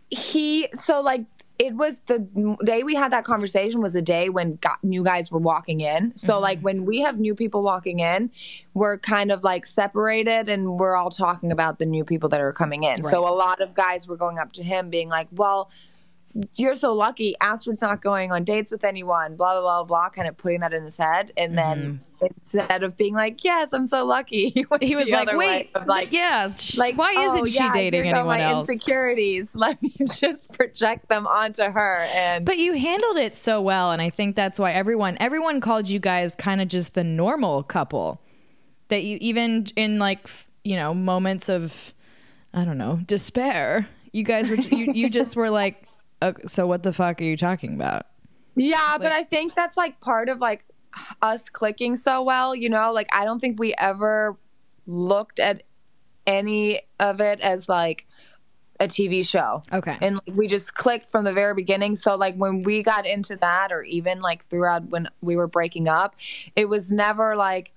[0.10, 1.26] he so like
[1.60, 2.20] it was the
[2.64, 6.16] day we had that conversation was a day when got, new guys were walking in.
[6.16, 8.30] So like when we have new people walking in,
[8.76, 12.54] we're kind of like separated and we're all talking about the new people that are
[12.54, 13.04] coming in.
[13.04, 15.72] So a lot of guys were going up to him being like, "Well,
[16.56, 17.36] you're so lucky.
[17.42, 20.74] Astrid's not going on dates with anyone, blah, blah, blah, blah, kind of putting that
[20.74, 21.32] in his head.
[21.38, 24.50] And then instead of being like, yes, I'm so lucky,
[24.82, 28.42] he, was like, "Wait, like, yeah, like, why oh, isn't she yeah, dating anyone my
[28.42, 29.56] else?" Insecurities.
[29.56, 32.08] Let me just project them onto her.
[32.14, 35.88] And But you handled it so well, and I think that's why everyone everyone called
[35.88, 38.22] you guys kind of just the normal couple.
[38.90, 40.30] That you even in like
[40.64, 41.94] you know moments of
[42.54, 45.84] I don't know despair, you guys were you, you just were like,
[46.46, 48.06] so what the fuck are you talking about?
[48.56, 50.66] Yeah, but I think that's like part of like
[51.22, 52.92] us clicking so well, you know?
[52.92, 54.38] Like I don't think we ever
[54.86, 55.64] looked at
[56.26, 58.06] any of it as like
[58.80, 59.64] a TV show.
[59.74, 59.98] Okay.
[60.02, 61.96] And like, we just clicked from the very beginning.
[61.96, 65.88] So like when we got into that or even like throughout when we were breaking
[65.88, 66.16] up,
[66.56, 67.72] it was never like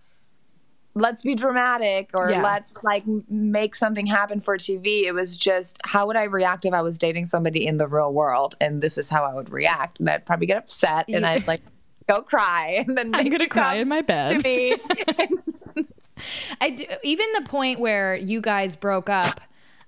[0.95, 2.43] let's be dramatic or Yeah.
[2.43, 5.05] let's like make something happen for TV.
[5.05, 8.13] It was just how would I react if I was dating somebody in the real
[8.13, 11.47] world and this is how I would react and I'd probably get upset and I'd
[11.47, 11.63] like
[12.11, 14.29] go cry and then I'm gonna cry in my bed.
[14.29, 14.77] to me.
[16.61, 19.41] I do, even the point where you guys broke up,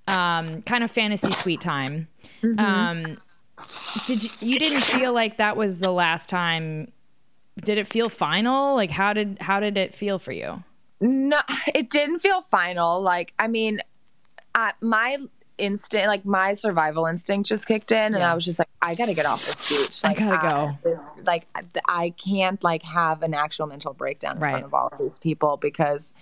[0.08, 2.08] um, kind of fantasy suite time.
[2.56, 3.18] Um,
[4.06, 6.90] did you, you didn't feel like that was the last time?
[7.62, 8.74] Did it feel final?
[8.74, 10.64] Like how did how did it feel for you?
[11.02, 11.40] No,
[11.74, 13.02] it didn't feel final.
[13.02, 13.80] Like, I mean,
[14.54, 15.18] I, my
[15.62, 19.14] instinct, like my survival instinct, just kicked in, and I was just like, I gotta
[19.14, 20.04] get off this beach.
[20.04, 20.68] I gotta go.
[20.82, 24.50] this- like, I- I can't like have an actual mental breakdown in Right.
[24.52, 26.12] front of all of these people because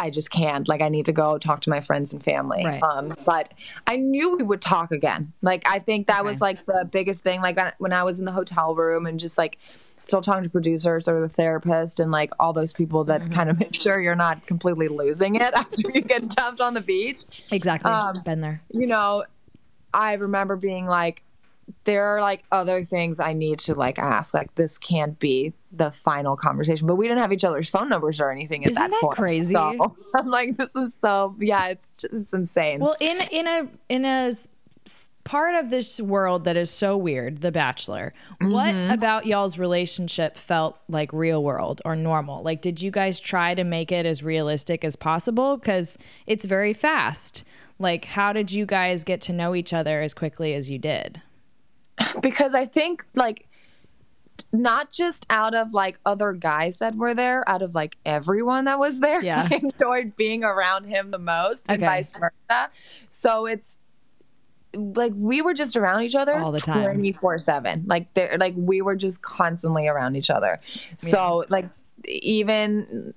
[0.00, 0.66] I just can't.
[0.68, 2.64] Like, I need to go talk to my friends and family.
[2.64, 2.82] Right.
[2.82, 3.52] Um, but
[3.86, 5.32] I knew we would talk again.
[5.40, 7.40] Like, I think that was like the biggest thing.
[7.40, 9.58] Like when I was in the hotel room and just like
[10.06, 13.34] still talking to producers or the therapist and like all those people that Mm-hmm.
[13.34, 16.80] kind of make sure you're not completely losing it after you get dumped on the
[16.80, 17.24] beach.
[17.50, 17.90] Exactly.
[17.90, 18.62] Um, Been there.
[18.70, 19.24] You know,
[19.92, 21.22] I remember being like,
[21.84, 24.32] there are like other things I need to like ask.
[24.32, 26.86] Like this can't be the final conversation.
[26.86, 29.16] But we didn't have each other's phone numbers or anything at Isn't that, that point.
[29.16, 29.54] crazy?
[29.54, 32.80] So I'm like, this is so yeah, it's it's insane.
[32.80, 34.32] Well, in in a in a
[35.28, 38.14] part of this world that is so weird, The Bachelor.
[38.40, 38.90] What mm-hmm.
[38.90, 42.42] about y'all's relationship felt like real world or normal?
[42.42, 45.58] Like, did you guys try to make it as realistic as possible?
[45.58, 47.44] Because it's very fast.
[47.78, 51.20] Like, how did you guys get to know each other as quickly as you did?
[52.22, 53.48] because I think like
[54.52, 58.78] not just out of like other guys that were there, out of like everyone that
[58.78, 59.46] was there, Yeah.
[59.50, 62.70] I enjoyed being around him the most and vice versa.
[63.08, 63.76] So it's
[64.74, 66.82] like we were just around each other All the time.
[66.84, 70.60] 24 7 like they like we were just constantly around each other
[70.98, 71.68] so like
[72.04, 73.14] even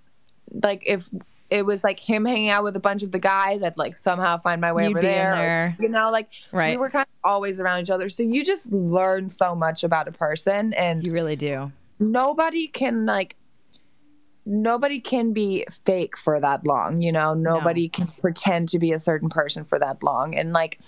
[0.64, 1.10] like if
[1.50, 4.38] it was like him hanging out with a bunch of the guys i'd like somehow
[4.38, 6.72] find my way You'd over be in there, or, you know like right.
[6.72, 10.08] we were kind of always around each other so you just learn so much about
[10.08, 11.72] a person and You really do.
[12.00, 13.36] nobody can like
[14.46, 19.00] nobody can be fake for that long you know nobody can pretend to be a
[19.00, 20.80] certain person for that long and like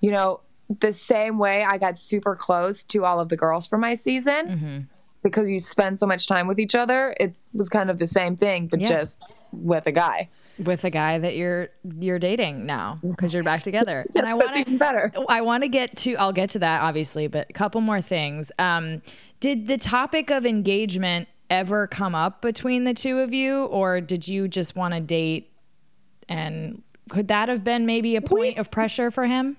[0.00, 0.40] you know
[0.80, 4.46] the same way i got super close to all of the girls for my season
[4.48, 4.78] Mm-hmm.
[5.22, 8.36] because you spend so much time with each other it was kind of the same
[8.36, 8.88] thing but Yeah.
[8.88, 9.20] just
[9.52, 14.06] with a guy With a guy that you're you're dating now because you're back together.
[14.14, 17.26] And I want even better I want to get to I'll get to that obviously,
[17.26, 18.50] but a couple more things.
[18.58, 19.02] Um,
[19.40, 24.26] did the topic of engagement ever come up between the two of you or did
[24.26, 25.52] you just want to date
[26.26, 29.58] and could that have been maybe a point of pressure for him?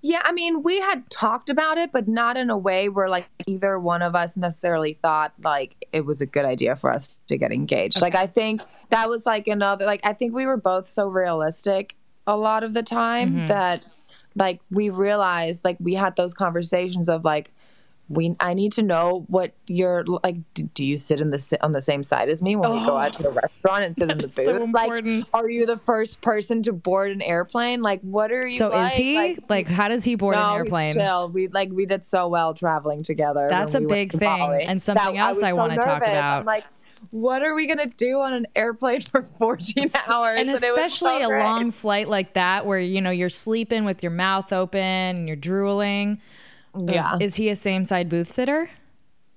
[0.00, 3.28] Yeah, I mean, we had talked about it, but not in a way where like
[3.46, 7.36] either one of us necessarily thought like it was a good idea for us to
[7.36, 8.00] get engaged.
[8.00, 11.94] Like I think that was like another like I think we were both so realistic
[12.26, 13.46] a lot of the time mm-hmm.
[13.46, 13.84] that
[14.34, 17.52] like we realized like we had those conversations of like
[18.08, 21.72] we I need to know what you're like do, do you sit in the on
[21.72, 22.96] the same side as me when we go oh.
[22.96, 24.34] out to the restaurant and sit in the booth?
[24.34, 25.24] That's so important.
[25.32, 27.82] Like are you the first person to board an airplane?
[27.82, 28.92] Like what are you So like?
[28.92, 30.94] is he Like, like, how does he board no, an he's airplane?
[30.94, 31.28] chill.
[31.28, 33.46] We like we did so well traveling together.
[33.50, 34.64] That's a we big thing, Bali.
[34.64, 36.40] and something That- else was I so wanna talk about.
[36.40, 36.64] I'm like,
[37.10, 40.40] what are we gonna do on an airplane for 14 hours?
[40.40, 41.42] And it especially so a great.
[41.44, 45.36] long flight like that where you know you're sleeping with your mouth open and you're
[45.36, 46.20] drooling.
[46.86, 47.16] Yeah.
[47.20, 48.70] Is he a same side booth sitter?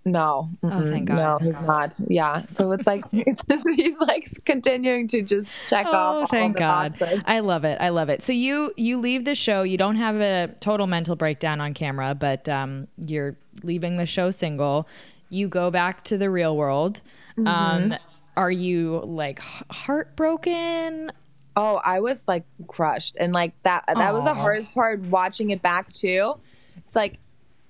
[0.04, 0.50] No.
[0.64, 1.42] Oh, thank God.
[1.42, 2.00] No, he's not.
[2.08, 2.46] Yeah.
[2.48, 5.94] So it's like he's like continuing to just check off.
[5.94, 6.98] Oh, all thank the God.
[6.98, 7.22] boxes.
[7.26, 7.78] I love it.
[7.80, 8.24] I love it.
[8.24, 9.62] So you you leave the show.
[9.62, 14.32] You don't have a total mental breakdown on camera, but um, you're leaving the show
[14.32, 14.88] single.
[15.30, 17.02] You go back to the real world.
[17.38, 17.48] Mm-hmm.
[17.48, 17.96] Um,
[18.36, 21.12] are you like heartbroken?
[21.56, 23.18] Oh, I was like crushed.
[23.20, 26.40] And like that that was the hardest part watching it back too.
[26.88, 27.20] It's like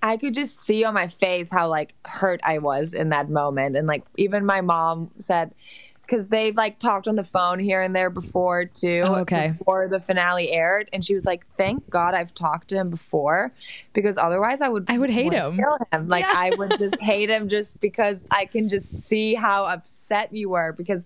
[0.02, 3.76] I could just see on my face how like hurt I was in that moment.
[3.76, 5.54] And like even my mom said
[6.02, 9.04] because they've like talked on the phone here and there before too.
[9.06, 9.54] Oh, okay.
[9.58, 10.90] Before the finale aired.
[10.92, 13.54] And she was like, Thank God I've talked to him before
[13.94, 15.56] because otherwise I would I would hate him.
[15.56, 16.08] kill him.
[16.08, 16.34] Like Yeah.
[16.36, 20.74] I would just hate him just because I can just see how upset you were
[20.74, 21.06] because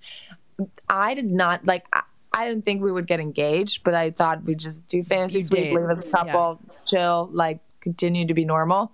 [0.89, 1.85] I did not like.
[1.93, 2.01] I,
[2.37, 5.69] I didn't think we would get engaged, but I thought we'd just do fantasy suite,
[5.69, 5.73] date.
[5.73, 8.91] live as a couple, chill, like continue to be normal.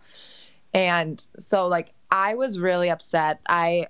[0.73, 3.39] And so, like, I was really upset.
[3.47, 3.87] I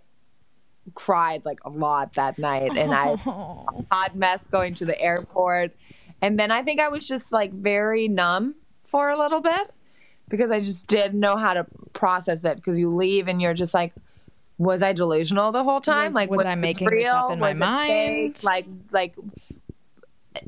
[0.93, 3.15] cried like a lot that night, and I
[3.91, 5.75] hot mess going to the airport.
[6.21, 8.53] And then I think I was just like very numb
[8.85, 9.71] for a little bit
[10.29, 12.57] because I just didn't know how to process it.
[12.57, 13.93] Because you leave and you're just like,
[14.59, 16.05] was I delusional the whole time?
[16.05, 17.59] Was- like, was I this making this up in my Was fake?
[17.59, 18.43] mind?
[18.43, 19.15] Like, like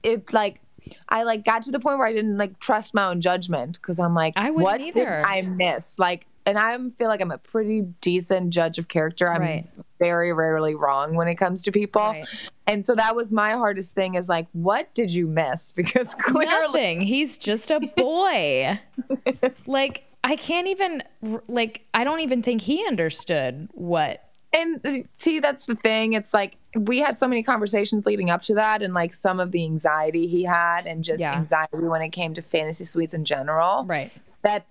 [0.04, 0.62] it's like
[1.10, 4.00] I like got to the point where I didn't like trust my own judgment because
[4.00, 5.00] I'm like, I wouldn't what either.
[5.06, 5.98] did I miss?
[6.00, 9.32] Like, and I feel like I'm a pretty decent judge of character.
[9.32, 9.66] I'm Right.
[10.00, 12.02] very rarely wrong when it comes to people.
[12.02, 12.26] Right.
[12.68, 15.72] And so that was my hardest thing is like, what did you miss?
[15.76, 17.02] Because clearly, Nothing.
[17.02, 18.80] He's just a boy.
[19.66, 21.04] like I can't even
[21.48, 26.14] like I don't even think he understood what and see, that's the thing.
[26.14, 29.52] It's like we had so many conversations leading up to that, and like some of
[29.52, 31.36] the anxiety he had, and just Yeah.
[31.36, 33.86] anxiety when it came to fantasy suites in general.
[33.86, 34.12] right.
[34.44, 34.66] That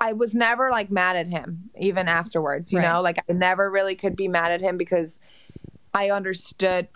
[0.00, 2.72] I was never like mad at him, even afterwards.
[2.72, 2.88] You Right.
[2.92, 5.18] know, like I never really could be mad at him because
[5.92, 6.88] I understood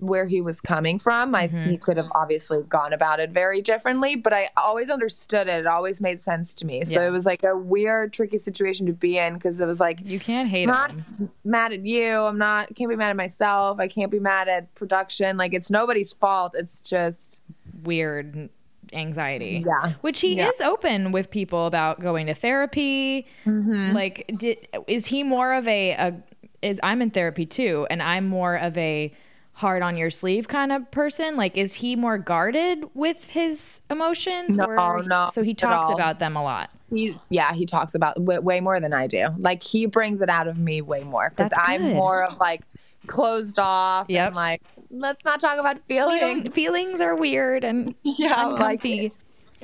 [0.00, 1.34] where he was coming from.
[1.34, 1.70] I Mm-hmm.
[1.70, 5.60] he could have obviously gone about it very differently, but I always understood it.
[5.60, 6.84] It always made sense to me.
[6.84, 7.08] So Yeah.
[7.08, 10.18] it was like a weird, tricky situation to be in because it was like You
[10.18, 11.30] can't hate I'm not him.
[11.44, 12.12] mad at you.
[12.12, 13.80] I'm not can't be mad at myself.
[13.80, 15.36] I can't be mad at production.
[15.36, 16.52] Like it's nobody's fault.
[16.56, 17.40] It's just
[17.84, 18.50] Weird
[18.92, 19.64] anxiety.
[19.66, 19.92] Yeah.
[20.00, 20.48] Which he Yeah.
[20.48, 23.26] is open with people about going to therapy.
[23.46, 23.92] Mm-hmm.
[23.94, 26.14] Like did is he more of a, a
[26.62, 29.12] is I'm in therapy too and I'm more of a
[29.58, 31.36] hard on your sleeve kind of person?
[31.36, 34.54] Like, is he more guarded with his emotions?
[34.56, 36.70] No, or, no, So he talks about them a lot.
[36.90, 39.26] He's yeah, he talks about way, way more than I do.
[39.36, 42.62] Like he brings it out of me way more because I'm more of like
[43.08, 44.28] closed off Yep.
[44.28, 46.52] and like let's not talk about feelings.
[46.54, 48.82] feelings are weird and Yeah, like.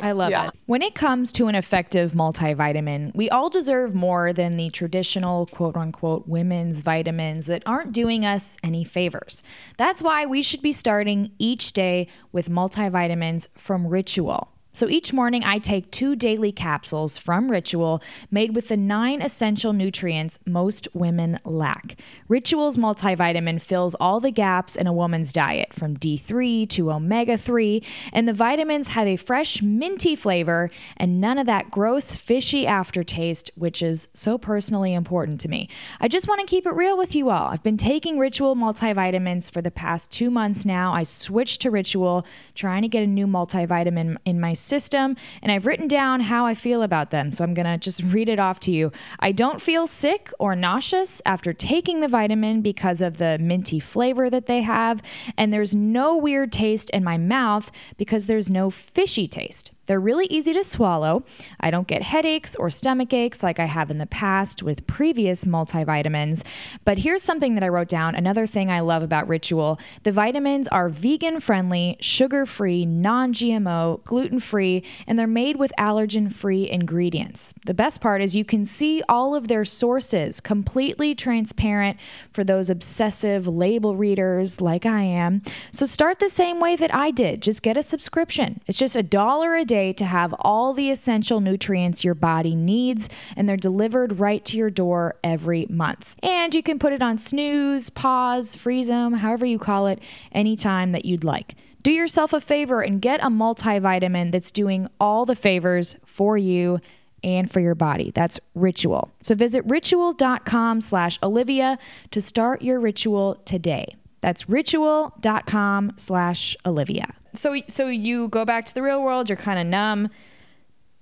[0.02, 0.46] I love Yeah.
[0.48, 0.50] it.
[0.66, 5.76] When it comes to an effective multivitamin, we all deserve more than the traditional quote
[5.76, 9.42] unquote women's vitamins that aren't doing us any favors.
[9.76, 14.48] That's why we should be starting each day with multivitamins from Ritual.
[14.74, 19.72] So each morning, I take two daily capsules from Ritual made with the nine essential
[19.72, 21.96] nutrients most women lack.
[22.26, 27.84] Ritual's multivitamin fills all the gaps in a woman's diet, from D3 to omega 3,
[28.12, 33.52] and the vitamins have a fresh, minty flavor and none of that gross, fishy aftertaste,
[33.54, 35.68] which is so personally important to me.
[36.00, 37.46] I just want to keep it real with you all.
[37.46, 40.92] I've been taking Ritual multivitamins for the past two months now.
[40.92, 45.66] I switched to Ritual, trying to get a new multivitamin in my system, and I've
[45.66, 47.30] written down how I feel about them.
[47.32, 48.90] So I'm going to just read it off to you.
[49.20, 54.30] I don't feel sick or nauseous after taking the vitamin because of the minty flavor
[54.30, 55.02] that they have,
[55.36, 59.70] and there's no weird taste in my mouth because there's no fishy taste.
[59.86, 61.24] They're really easy to swallow.
[61.60, 65.44] I don't get headaches or stomach aches like I have in the past with previous
[65.44, 66.44] multivitamins.
[66.84, 70.68] But here's something that I wrote down another thing I love about Ritual the vitamins
[70.68, 76.68] are vegan friendly, sugar free, non GMO, gluten free, and they're made with allergen free
[76.68, 77.54] ingredients.
[77.66, 81.98] The best part is you can see all of their sources completely transparent
[82.30, 85.42] for those obsessive label readers like I am.
[85.72, 87.42] So start the same way that I did.
[87.42, 88.60] Just get a subscription.
[88.66, 93.08] It's just a dollar a day to have all the essential nutrients your body needs,
[93.36, 96.16] and they're delivered right to your door every month.
[96.22, 100.00] And you can put it on snooze, pause, freeze them, however you call it,
[100.32, 101.54] anytime that you'd like.
[101.82, 106.80] Do yourself a favor and get a multivitamin that's doing all the favors for you
[107.22, 108.10] and for your body.
[108.14, 109.10] That's Ritual.
[109.22, 111.78] So visit ritual.com slash Olivia
[112.10, 113.96] to start your ritual today.
[114.20, 117.14] That's ritual.com slash Olivia.
[117.34, 120.10] So, so you go back to the real world, you're kind of numb,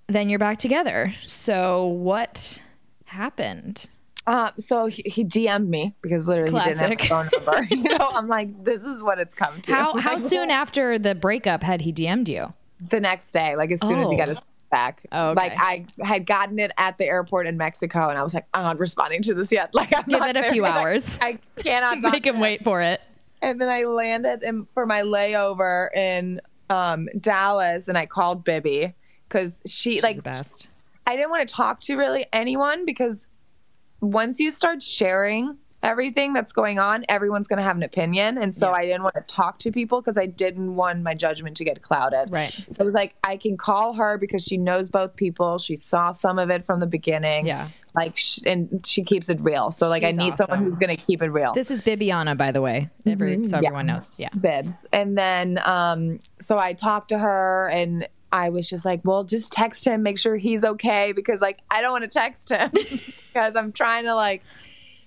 [0.08, 1.12] then you're back together.
[1.26, 2.60] So what
[3.04, 3.86] happened?
[4.26, 7.64] Uh, so he, he DM'd me because literally he didn't have a phone number.
[7.74, 9.72] you know, I'm like, this is what it's come to.
[9.74, 12.52] How, how soon after the breakup had he DM'd you?
[12.88, 14.18] The next day, like as soon as he Oh.
[14.18, 15.02] got his back.
[15.12, 15.50] Oh, okay.
[15.50, 18.62] Like I had gotten it at the airport in Mexico, and I was like, I'm
[18.62, 19.70] not responding to this yet.
[19.74, 20.72] Like I'm Give it a few yet.
[20.72, 21.18] I- hours.
[21.20, 23.00] I, cannot Make him wait for it.
[23.42, 28.94] And then I landed in, for my layover in um, Dallas, and I called Bibby
[29.28, 30.68] because she like the best.
[31.06, 33.28] I didn't want to talk to really anyone because
[34.00, 38.38] once you start sharing everything that's going on, everyone's going to have an opinion.
[38.38, 38.76] And so Yeah.
[38.76, 41.82] I didn't want to talk to people because I didn't want my judgment to get
[41.82, 42.30] clouded.
[42.30, 42.52] Right.
[42.70, 45.58] So I was like, I can call her because she knows both people.
[45.58, 47.46] She saw some of it from the beginning.
[47.46, 47.68] Yeah.
[47.94, 49.70] Like, sh- and she keeps it real.
[49.70, 51.52] So, like, I She's need someone who's going to keep it real.
[51.52, 53.68] This is Bibiana, by the way, Every, so Yeah.
[53.68, 54.10] everyone knows.
[54.16, 54.30] Yeah.
[54.30, 54.86] bibs.
[54.92, 59.52] And then um so I talked to her and I was just like, well, just
[59.52, 62.70] text him, make sure he's okay because like I don't want to text him
[63.32, 64.42] because I'm trying to like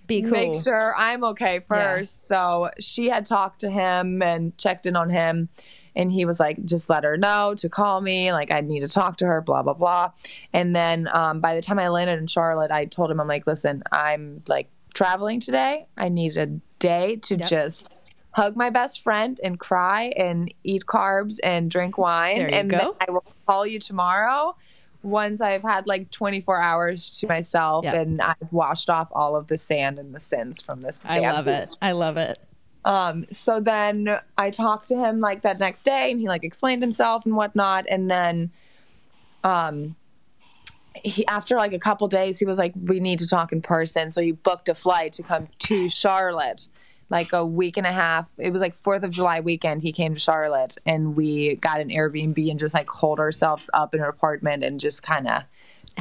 [0.06, 0.30] Be cool.
[0.32, 2.28] make sure I'm okay first.
[2.28, 5.50] So she had talked to him and checked in on him
[5.96, 8.32] and he was like, just let her know to call me.
[8.34, 10.12] Like I need to talk to her, blah, blah, blah.
[10.54, 13.48] And then um, by the time I landed in Charlotte, I told him, I'm like,
[13.48, 15.88] listen, I'm like traveling today.
[15.98, 16.48] I need a
[16.80, 17.50] day to Yep.
[17.50, 17.90] just
[18.32, 22.42] hug my best friend and cry and eat carbs and drink wine.
[22.42, 22.78] And go.
[22.78, 24.56] then I will call you tomorrow
[25.04, 27.94] once I've had like 24 hours to myself Yep.
[27.94, 31.06] and I've washed off all of the sand and the sins from this.
[31.08, 31.54] I love beach.
[31.54, 31.78] it.
[31.82, 32.38] I love it.
[32.86, 36.84] Um, so then I talked to him like that next day and he like explained
[36.84, 37.86] himself and whatnot.
[37.90, 38.52] And then,
[39.44, 39.96] um,
[40.94, 44.12] he, after like a couple days, he was like, we need to talk in person.
[44.12, 46.68] So he booked a flight to come to Charlotte,
[47.10, 48.28] like a week and a half.
[48.38, 49.82] It was like 4th of July weekend.
[49.82, 53.96] He came to Charlotte and we got an Airbnb and just like holed ourselves up
[53.96, 55.44] in an apartment and just kind of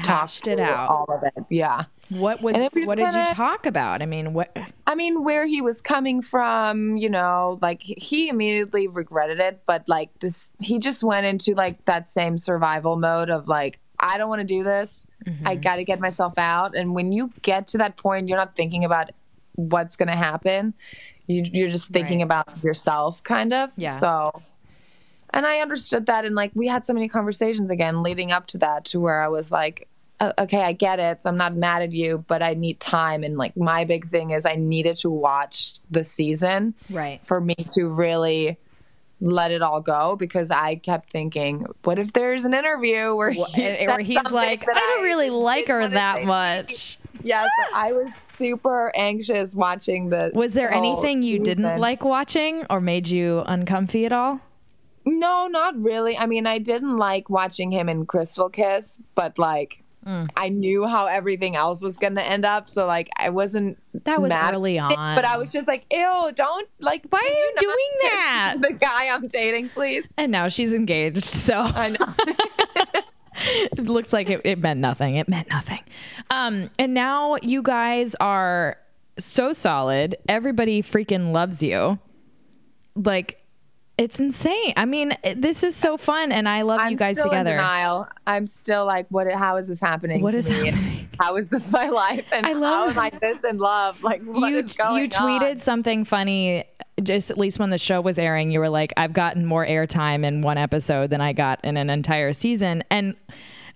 [0.03, 0.89] talked it out.
[0.91, 1.45] all of it.
[1.49, 1.85] Yeah.
[2.11, 2.55] What was?
[2.55, 4.03] And then we just What did you talk about?
[4.03, 4.57] I mean, what?
[4.87, 9.89] I mean, where he was coming from, you know, like he immediately regretted it, but
[9.89, 14.29] like this, he just went into like that same survival mode of like, I don't
[14.29, 15.07] want to do this.
[15.27, 15.49] Mm-hmm.
[15.49, 16.77] I got to get myself out.
[16.77, 19.11] And when you get to that point, you're not thinking about
[19.55, 20.75] what's going to happen.
[21.27, 22.25] You, you're just thinking Right.
[22.25, 23.71] about yourself, kind of.
[23.77, 23.97] Yeah.
[23.99, 24.43] So,
[25.31, 26.27] and I understood that.
[26.27, 29.29] And like, we had so many conversations again leading up to that to where I
[29.29, 31.23] was like, "O- Uh, okay, I get it.
[31.23, 33.25] So I'm not mad at you, but I need time.
[33.25, 37.21] And like my big thing is I needed to watch the season Right.
[37.25, 38.57] for me to really
[39.21, 43.41] let it all go because I kept thinking, what if there's an interview where, he
[43.87, 46.99] Where he's like, I don't really like her that much.
[47.25, 50.31] Yes, I was super anxious watching the.
[50.35, 54.41] Was there anything you didn't like watching or made you uncomfy at all?
[55.07, 56.19] No, not really.
[56.19, 59.83] I mean, I didn't like watching him in Krystal Kiss, but like.
[60.07, 60.29] Mm.
[60.37, 63.79] I knew how everything else was going to end up, so like I wasn't.
[64.05, 65.17] That was mad early at it, on.
[65.17, 68.57] but I was just like, "Ew, don't like." Why are you doing that?
[68.61, 70.13] The guy I'm dating, please.
[70.17, 72.15] And now she's engaged, so I know.
[73.37, 75.17] it looks like it, it meant nothing.
[75.17, 75.81] It meant nothing.
[76.31, 78.77] Um, and now you guys are
[79.19, 80.17] so solid.
[80.29, 81.99] Everybody freaking loves you.
[82.97, 83.44] Like,
[83.97, 84.73] it's insane.
[84.77, 87.53] I mean, eh, this is so fun, and I love I'm you guys still together.
[87.53, 88.09] In denial.
[88.27, 89.31] I'm still like, what?
[89.31, 90.21] How is this happening?
[90.21, 90.67] What to is me?
[90.71, 91.09] Happening?
[91.21, 92.27] How is this my life?
[92.33, 94.03] And I love- how am I this in love?
[94.03, 95.59] Like, what you is going you tweeted on?
[95.59, 96.65] something funny
[97.03, 100.25] just at least when the show was airing you were like i've gotten more airtime
[100.25, 103.17] in one episode than i got in an entire season and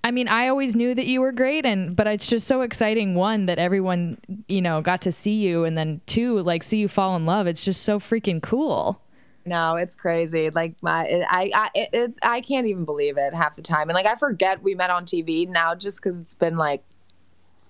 [0.04, 3.16] i mean i always knew that you were great and but it's just so exciting
[3.16, 4.16] one that everyone
[4.46, 7.48] you know got to see you and then two like see you fall in love
[7.48, 9.02] it's just so freaking cool
[9.48, 10.50] No, it's crazy.
[10.50, 13.88] Like my, it, I, I, it, it, I can't even believe it half the time.
[13.88, 16.82] And like I forget we met on TV now, just because it's been like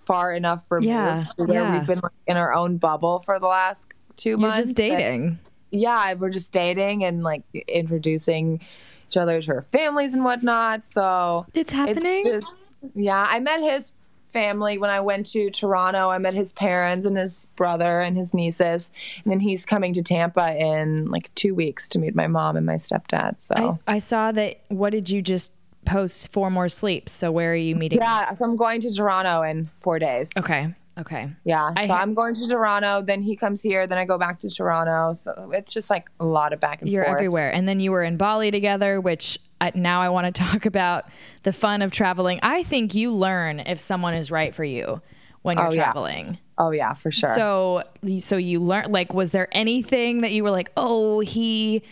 [0.05, 1.24] far enough for Yeah.
[1.37, 1.79] Where yeah.
[1.79, 4.68] we've been like, in our own bubble for the last two you're months.
[4.68, 5.39] just dating
[5.70, 8.61] yeah, we're just dating and like introducing
[9.09, 10.87] each other to our families and whatnot.
[10.87, 12.59] So it's happening It's just,
[12.95, 13.93] yeah, I met his
[14.29, 16.11] family when I went to Toronto.
[16.11, 18.93] I met his parents and his brother and his nieces,
[19.24, 22.66] and then he's coming to Tampa in like two weeks to meet my mom and
[22.66, 23.41] my stepdad.
[23.41, 25.53] So I, I saw that what did you just
[25.85, 29.43] post four more sleeps so where are you meeting yeah, so I'm going to Toronto
[29.43, 30.31] in four days.
[30.37, 33.03] okay okay Yeah, I so ha- I'm going to Toronto.
[33.03, 33.87] Then he comes here.
[33.87, 35.12] Then I go back to Toronto.
[35.14, 36.93] So it's just like a lot of back and forth.
[36.93, 37.16] You're forth.
[37.16, 37.55] everywhere.
[37.55, 41.07] And then you were in Bali together, which I, now I want to talk about
[41.43, 42.41] the fun of traveling.
[42.43, 45.01] I think you learn if someone is right for you
[45.43, 45.85] when you're Oh, yeah.
[45.85, 46.39] traveling.
[46.59, 47.33] Oh yeah, for sure.
[47.35, 47.83] So,
[48.19, 48.91] so you learn.
[48.91, 51.83] Like, was there anything that you were like, oh, he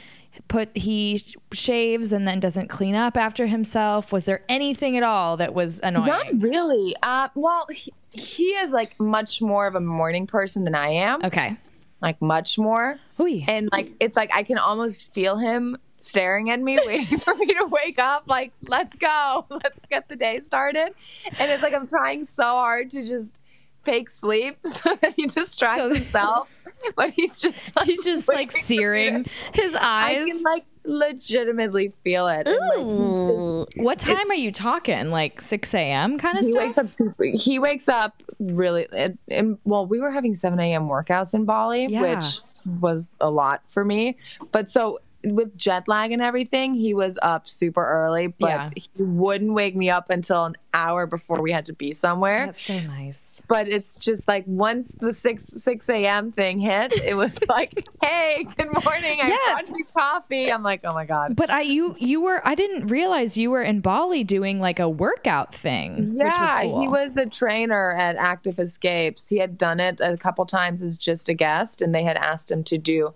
[0.48, 4.12] put he shaves and then doesn't clean up after himself?
[4.12, 6.06] Was there anything at all that was annoying?
[6.08, 6.96] Not really.
[7.02, 11.24] Uh, well, he, he is like much more of a morning person than I am.
[11.24, 11.56] Okay.
[12.02, 12.98] Like much more.
[13.20, 13.42] Ooh.
[13.46, 17.46] And like it's like I can almost feel him staring at me, waiting for me
[17.46, 18.24] to wake up.
[18.26, 20.92] Like, let's go, let's get the day started.
[21.38, 23.40] And it's like I'm trying so hard to just
[23.84, 26.48] fake sleep so that he distracts So- himself.
[26.94, 30.18] But he's just like, He's just like waiting for me to- searing his eyes.
[30.22, 32.46] I can like legitimately feel it.
[32.46, 35.10] And, like, just- What time are you talking?
[35.10, 36.18] Like 6 a.m.
[36.18, 36.76] kind of he stuff?
[36.76, 37.22] wakes up.
[37.40, 38.86] He wakes up really.
[38.92, 40.86] And, and well, we were having seven a.m.
[40.88, 42.16] workouts in Bali, Yeah.
[42.16, 42.40] which
[42.80, 44.16] was a lot for me.
[44.52, 45.00] But so
[45.34, 48.70] with jet lag and everything, he was up super early, but Yeah.
[48.76, 52.46] he wouldn't wake me up until an hour before we had to be somewhere.
[52.46, 53.42] That's so nice.
[53.48, 56.32] But it's just like once the six six a.m.
[56.32, 59.20] thing hit, it was like, "Hey, good morning!
[59.22, 59.54] I Yeah.
[59.54, 62.88] brought you coffee." I'm like, "Oh my god!" But I you you were I didn't
[62.88, 66.14] realize you were in Bali doing like a workout thing.
[66.14, 66.80] which was Yeah, cool.
[66.82, 69.28] he was a trainer at Active Escapes.
[69.28, 72.50] He had done it a couple times as just a guest, and they had asked
[72.50, 73.14] him to do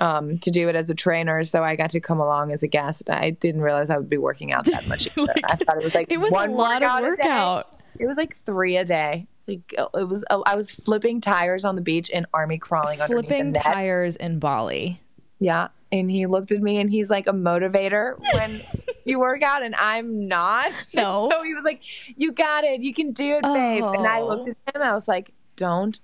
[0.00, 1.42] um, to do it as a trainer.
[1.44, 3.08] So I got to come along as a guest.
[3.10, 5.08] I didn't realize I would be working out that much.
[5.18, 5.34] either.
[5.44, 7.28] I thought it was like It was one a lot of workout day.
[7.28, 7.76] workout.
[7.98, 9.26] It was like three a day.
[9.46, 10.24] Like it was.
[10.46, 15.00] I was flipping tires on the beach and army crawling Flipping tires in Bali.
[15.38, 15.68] Yeah.
[15.90, 18.60] And he looked at me and he's like a motivator when
[19.06, 20.70] you work out and I'm not.
[20.92, 21.30] No.
[21.30, 21.80] so he was like,
[22.16, 22.82] You got it.
[22.82, 23.84] You can do it, babe.
[23.84, 24.26] And I Oh.
[24.28, 25.98] looked at him and I was like, Don't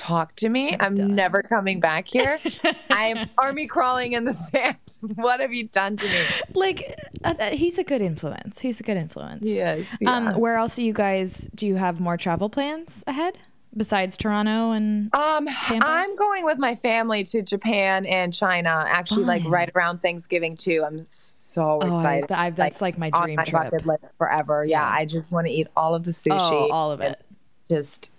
[0.00, 0.74] talk to me.
[0.80, 2.40] I'm never coming back here.
[2.90, 4.76] I'm army crawling in the sand.
[5.14, 6.24] What have you done to me?
[6.54, 8.60] Like uh, uh, he's a good influence.
[8.60, 9.42] He's a good influence.
[9.46, 9.86] Yes.
[10.06, 13.36] Um, where else do you guys do you have more travel plans ahead
[13.76, 18.84] besides Toronto and Um, I'm going with my family to Japan and China.
[18.88, 20.82] Actually, like right around Thanksgiving too.
[20.86, 22.32] I'm so Oh, I- excited.
[22.32, 23.70] I- that's like my on dream my trip.
[23.70, 24.64] bucket list forever.
[24.64, 26.32] Yeah, I just want to eat all of the sushi.
[26.40, 27.20] oh, all of it.
[27.68, 28.10] Just,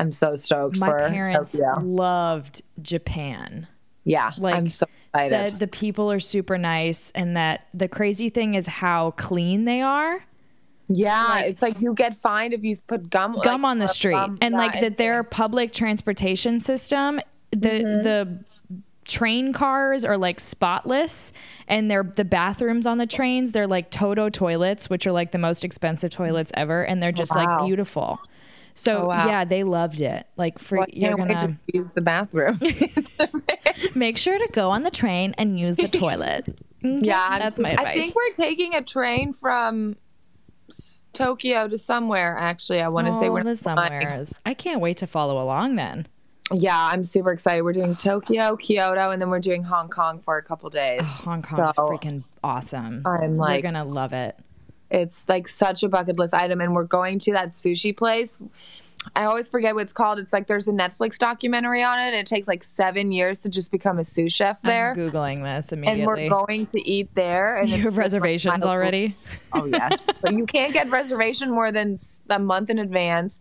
[0.00, 1.78] I'm so stoked My for parents Tokyo.
[1.82, 3.66] loved Japan.
[4.04, 5.50] Yeah, like I'm so excited.
[5.50, 9.80] said the people are super nice and that the crazy thing is how clean they
[9.82, 10.24] are
[10.92, 13.88] yeah, it's like you get fined if you put gum gum like, on the uh,
[13.88, 17.20] street gum- and yeah, like that their public transportation system
[17.52, 18.02] the Mm-hmm.
[18.02, 18.44] the
[19.04, 21.32] train cars are like spotless
[21.68, 25.38] and they're the bathrooms on the trains they're like toto toilets which are like the
[25.38, 28.20] most expensive toilets ever and they're just like beautiful
[28.74, 29.26] so Oh, wow.
[29.26, 32.58] yeah they loved it like for Well, you're gonna to use the bathroom.
[33.94, 36.44] make sure to go on the train and use the toilet
[36.82, 37.00] Okay?
[37.02, 39.96] yeah, that's my advice I think we're taking a train from
[41.12, 42.36] Tokyo to somewhere.
[42.38, 43.78] Actually, I want to say Oh, we're the flying.
[43.90, 44.32] somewheres.
[44.46, 46.06] I can't wait to follow along then.
[46.52, 47.62] Yeah, I'm super excited.
[47.62, 51.02] We're doing Tokyo, Kyoto, and then we're doing Hong Kong for a couple days.
[51.04, 53.02] Oh, Hong Kong's So, freaking awesome.
[53.04, 54.36] I'm like- You're gonna love it.
[54.90, 58.40] It's like such a bucket list item, and we're going to that sushi place.
[59.16, 60.18] I always forget what it's called.
[60.18, 62.08] It's like there's a Netflix documentary on it.
[62.08, 65.42] And it takes like seven years to just become a sous chef there, I'm googling
[65.42, 66.02] this immediately.
[66.02, 67.56] and we're going to eat there.
[67.56, 69.16] And you have reservations already?
[69.52, 71.96] Oh yes, but you can't get reservation more than
[72.28, 73.40] a month in advance.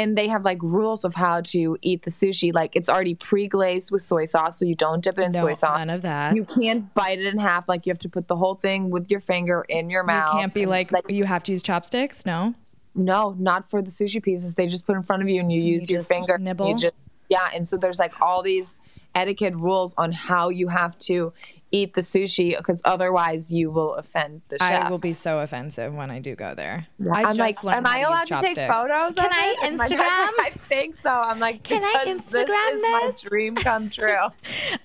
[0.00, 2.54] And they have like rules of how to eat the sushi.
[2.54, 5.52] Like it's already pre-glazed with soy sauce, so you don't dip it in No, soy
[5.52, 5.78] sauce.
[5.78, 6.34] none of that.
[6.34, 7.68] You can't bite it in half.
[7.68, 10.32] Like you have to put the whole thing with your finger in your mouth.
[10.32, 12.24] You can't be And, like, you have to use chopsticks.
[12.24, 12.54] No,
[12.94, 14.54] no, not for the sushi pieces.
[14.54, 16.38] They just put in front of you and you use your finger.
[16.38, 16.70] nibble?
[16.70, 16.94] You just,
[17.28, 18.80] yeah, and so there's like all these
[19.14, 21.32] etiquette rules on how you have to
[21.72, 24.86] eat the sushi because otherwise you will offend the chef.
[24.86, 26.86] I will be so offensive when I do go there.
[27.12, 29.14] I I'm just like, am I allowed use to take photos?
[29.14, 29.66] Can of I it?
[29.66, 30.46] And my dad's like, Instagram?
[30.46, 31.10] I think so.
[31.10, 33.14] I'm like, Can I Instagram this?
[33.16, 34.18] Is my dream come true.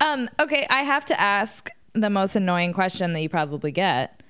[0.01, 4.21] Um, okay, I have to ask the most annoying question that you probably get.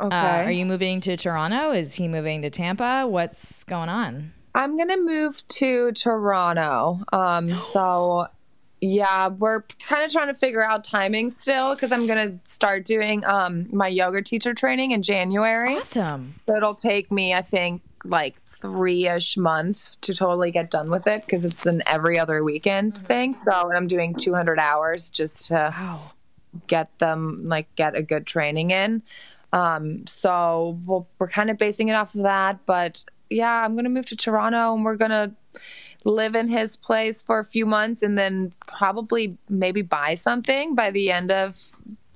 [0.00, 0.14] Okay.
[0.14, 1.72] Uh, are you moving to Toronto?
[1.72, 3.06] Is he moving to Tampa?
[3.06, 4.32] What's going on?
[4.54, 7.00] I'm gonna move to Toronto.
[7.12, 8.28] Um, so
[8.80, 13.24] yeah, we're kind of trying to figure out timing still because I'm gonna start doing
[13.24, 15.76] um my yoga teacher training in January.
[15.76, 16.34] Awesome.
[16.46, 21.06] So it'll take me, I think, like three ish months to totally get done with
[21.06, 23.34] it because it's an every other weekend thing.
[23.34, 26.12] So I'm doing 200 hours just to Wow.
[26.66, 29.02] get them like get a good training in.
[29.52, 32.64] Um, so we'll, we're kind of basing it off of that.
[32.66, 35.32] But yeah, I'm gonna move to Toronto and we're gonna
[36.04, 40.90] live in his place for a few months and then probably maybe buy something by
[40.90, 41.56] the end of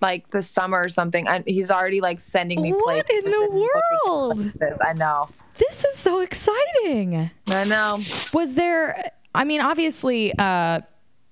[0.00, 1.26] like the summer or something.
[1.28, 4.52] And he's already like sending me What in the and looking at world?
[4.58, 5.24] This I know.
[5.58, 7.30] This is so exciting.
[7.46, 8.00] I know.
[8.32, 10.80] Was there I mean obviously uh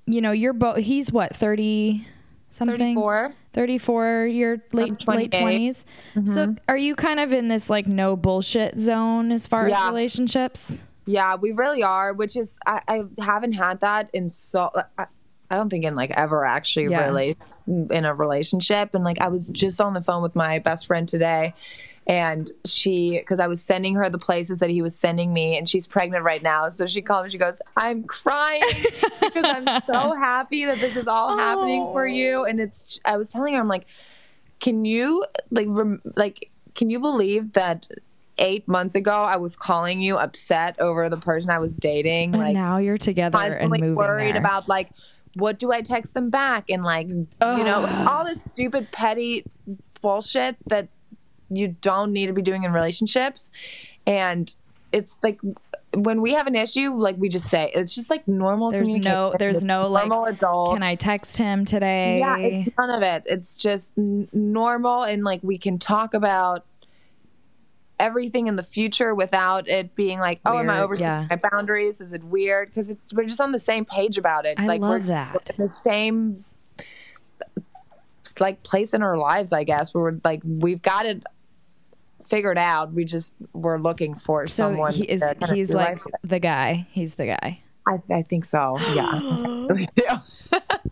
[0.06, 2.06] you know you're both he's what 30
[2.50, 3.32] something 34.
[3.52, 5.32] 34 you're late late 28.
[5.32, 5.84] 20s.
[6.26, 9.86] So are you kind of in this like no bullshit zone as far as Yeah.
[9.88, 10.82] relationships?
[11.10, 15.06] Yeah, we really are, which is I, I haven't had that in so I,
[15.50, 17.04] I don't think in like ever actually Yeah.
[17.06, 17.36] really
[17.66, 18.94] in a relationship.
[18.94, 21.54] And like I was just on the phone with my best friend today
[22.06, 25.68] and she because I was sending her the places that he was sending me and
[25.68, 26.68] she's pregnant right now.
[26.68, 28.62] So she called me, she goes, I'm crying
[29.20, 32.44] because I'm so happy that this is all happening for you.
[32.44, 33.86] And it's I was telling her, I'm like,
[34.60, 37.88] can you like rem- like can you believe that
[38.40, 42.34] eight months ago I was calling you upset over the person I was dating?
[42.34, 44.40] And like now you're together and moving worried there.
[44.40, 44.90] about like
[45.34, 49.44] what do I text them back and like you know all this stupid petty
[50.00, 50.88] bullshit that
[51.50, 53.50] you don't need to be doing in relationships
[54.06, 54.54] and
[54.92, 55.38] it's like
[55.94, 59.34] when we have an issue like we just say it's just like normal There's no
[59.38, 62.20] there's no like adults can I text him today?
[62.20, 63.24] yeah, it's none of it.
[63.26, 66.64] It's just n- normal, and like we can talk about
[68.00, 71.36] everything in the future without it being like, oh, am I Weird, overstepping yeah.
[71.42, 72.00] my boundaries?
[72.00, 72.68] Is it weird?
[72.68, 74.58] Because we're just on the same page about it.
[74.58, 75.34] I like love we're, that.
[75.34, 76.44] we're the same
[78.38, 79.92] like place in our lives, I guess.
[79.94, 81.22] Where we're like we've got it
[82.28, 82.92] figured out.
[82.92, 84.92] We just we're looking for so someone.
[84.92, 86.86] he is to kind of he's like the guy.
[86.92, 87.62] He's the guy.
[87.86, 88.76] I, I think so.
[88.94, 90.18] Yeah.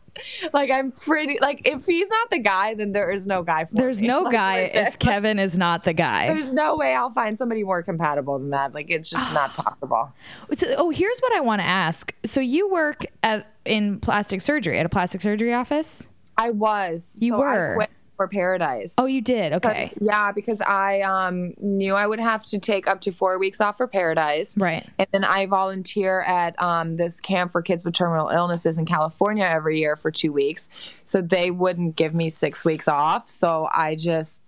[0.53, 3.75] like I'm pretty like if he's not the guy, then there is no guy for
[3.75, 4.09] There's me.
[4.09, 6.27] no Like, guy if Kevin is not the guy.
[6.29, 8.75] There's no way I'll find somebody more compatible than that.
[8.75, 10.13] Like it's just not possible.
[10.53, 12.13] So, oh, here's what I want to ask.
[12.25, 16.07] So you work at in plastic surgery at a plastic surgery office?
[16.37, 17.19] I was.
[17.21, 17.87] You so were.
[18.19, 18.97] For Paradise.
[18.99, 19.53] Oh, you did.
[19.53, 19.93] Okay.
[20.01, 23.77] Yeah, because I um, knew I would have to take up to four weeks off
[23.77, 24.57] for Paradise.
[24.57, 24.85] Right.
[24.99, 29.45] And then I volunteer at um, this camp for kids with terminal illnesses in California
[29.45, 30.69] every year for two weeks.
[31.05, 33.31] So they wouldn't give me six weeks off.
[33.31, 34.43] So I just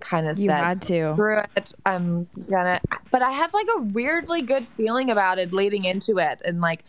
[0.00, 1.14] kind of You said, had to.
[1.14, 1.72] screw it.
[1.86, 2.78] I'm gonna.
[3.10, 6.42] But I had like a weirdly good feeling about it leading into it.
[6.44, 6.84] And like,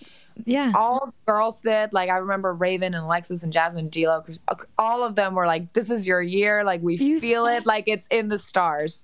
[0.46, 0.72] Yeah.
[0.76, 1.94] all the girls did.
[1.94, 4.22] Like I remember Raven and Alexis and Jasmine D'Lo.
[4.22, 4.40] 'cause
[4.78, 6.64] All of them were like, "This is your year.
[6.64, 7.66] Like we You feel it.
[7.66, 9.04] Like it's in the stars."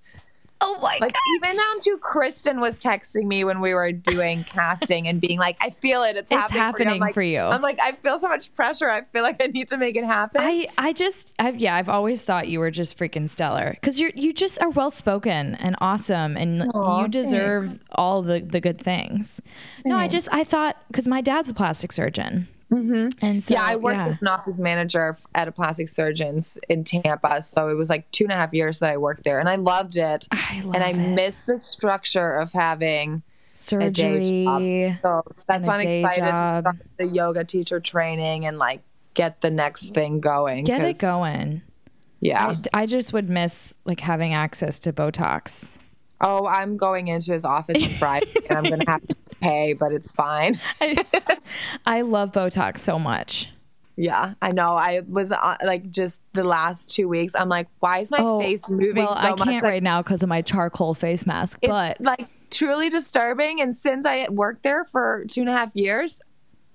[0.62, 1.01] Oh my god.
[1.01, 5.38] Like even down to Kristen was texting me when we were doing casting and being
[5.38, 6.16] like, "I feel it.
[6.16, 7.86] It's, It's happening, happening for you." I'm for like, you.
[7.86, 8.89] I'm like, I feel so much pressure.
[8.89, 10.41] I feel like I need to make it happen.
[10.41, 14.12] I, I just I've yeah I've always thought you were just freaking stellar because you're
[14.16, 18.80] you just are well spoken and awesome and Aw, you deserve all the the good
[18.80, 19.41] things.
[19.84, 23.26] No, I just I thought because my dad's a plastic surgeon, mm-hmm.
[23.26, 24.07] and so yeah, I worked yeah.
[24.07, 27.41] as an office manager at a plastic surgeon's in Tampa.
[27.41, 29.55] So it was like two and a half years that I worked there, and I
[29.55, 30.28] loved it.
[30.32, 31.15] I love and I it.
[31.15, 33.23] miss the structure of having
[33.71, 34.59] a day job.
[34.59, 34.99] surgery.
[35.01, 36.55] So that's why I'm excited job.
[36.55, 38.82] to start the yoga teacher training and like
[39.13, 40.65] get the next thing going.
[40.65, 41.61] Get it going.
[42.19, 42.55] Yeah.
[42.73, 45.78] I, I just would miss like having access to Botox.
[46.21, 49.74] Oh, I'm going into his office on Friday and I'm going to have to pay,
[49.74, 50.60] but it's fine.
[51.86, 53.52] I love Botox so much.
[53.98, 54.76] Yeah, I know.
[54.76, 57.34] I was uh, like just the last two weeks.
[57.34, 59.38] I'm like, why is my Oh, face moving well, so I much?
[59.40, 63.62] can't Like, right now because of my charcoal face mask, but like truly disturbing.
[63.62, 66.20] And since I worked there for two and a half years,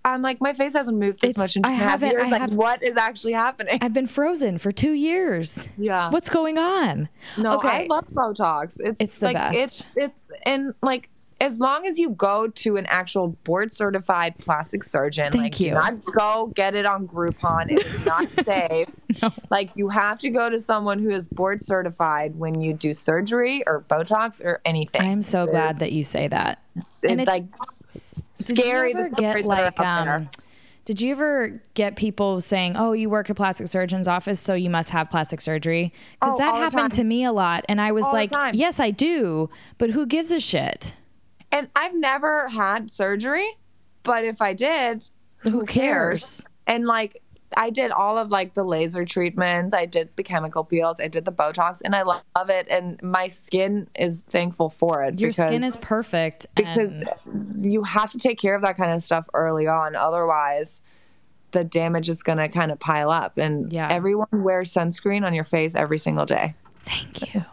[0.03, 2.01] I'm like, my face hasn't moved this It's- much in two I and a half
[2.01, 2.23] years.
[2.23, 3.81] I like, have- what is actually happening?
[3.83, 5.69] I've been frozen for two years.
[5.77, 6.09] Yeah.
[6.09, 7.11] What's going on?
[7.37, 7.85] No, okay.
[7.85, 8.79] I love Botox.
[8.81, 9.59] It's It's the like, best.
[9.59, 14.85] It's it's and like as long as you go to an actual board certified plastic
[14.85, 15.71] surgeon, Thank like you.
[15.71, 17.71] do not go get it on Groupon.
[17.71, 18.89] It is not safe.
[19.51, 23.63] Like you have to go to someone who is board certified when you do surgery
[23.67, 25.03] or Botox or anything.
[25.03, 26.63] I'm so glad that you say that.
[26.77, 27.45] it's, and it's like
[28.35, 28.93] scary.
[28.93, 30.29] The get like um
[30.87, 34.55] did you ever get people saying, "Oh, you work at a plastic surgeon's office, so
[34.55, 35.93] you must have plastic surgery"?
[36.19, 38.91] Because Oh, that happened to me a lot, and I was All like, "Yes, I
[38.91, 40.95] do," but who gives a shit?
[41.53, 43.49] And I've never had surgery,
[44.03, 46.45] but if I did, Who cares?
[46.67, 47.21] And like
[47.57, 51.25] I did all of like the laser treatments, I did the chemical peels, I did
[51.25, 52.69] the Botox, and I love it.
[52.71, 57.83] And my skin is thankful for it Your because skin is perfect, because and you
[57.83, 60.81] have to take care of that kind of stuff early on, otherwise.
[61.53, 63.89] The damage is going to kind of pile up, and Yeah.
[63.91, 66.55] everyone wears sunscreen on your face every single day.
[66.85, 67.45] thank you,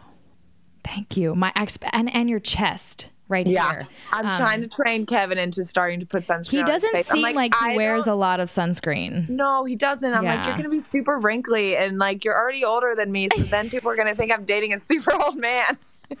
[0.84, 1.34] thank you.
[1.34, 3.88] My ex and and your chest right Yeah, here.
[4.12, 6.50] I'm Um, trying to train Kevin into starting to put sunscreen.
[6.50, 7.04] He on his doesn't.
[7.06, 9.28] Seem like, he I wears don't- a lot of sunscreen.
[9.28, 10.12] No, he doesn't.
[10.12, 13.42] I'm like, you're gonna be super wrinkly, and like you're already older than me, so
[13.44, 15.78] then people are gonna think I'm dating a super old man.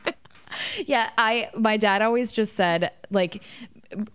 [0.86, 3.42] Yeah, I my dad always just said like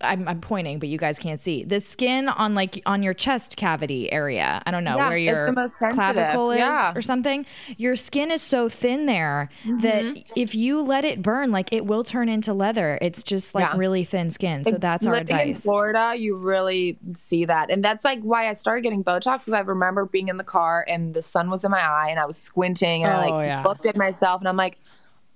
[0.01, 3.57] I'm, I'm pointing, but you guys can't see the skin on like on your chest
[3.57, 4.61] cavity area.
[4.67, 5.95] I don't know Yeah, where your the most sensitive.
[6.15, 6.91] clavicle is Yeah.
[6.93, 7.45] or something.
[7.77, 9.77] Your skin is so thin there Mm-hmm.
[9.79, 12.99] that if you let it burn, like it will turn into leather.
[13.01, 13.77] It's just like Yeah.
[13.77, 14.63] really thin skin.
[14.63, 15.63] So that's our Living in advice.
[15.63, 19.39] Florida, you really see that, and that's like why I started getting Botox.
[19.45, 22.19] Because I remember being in the car and the sun was in my eye, and
[22.19, 23.63] I was squinting, and I Oh, like yeah.
[23.63, 24.77] looked at myself, and I'm like,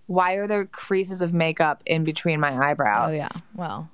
[0.05, 3.13] why are there creases of makeup in between my eyebrows?
[3.13, 3.29] Oh yeah.
[3.55, 3.89] Well,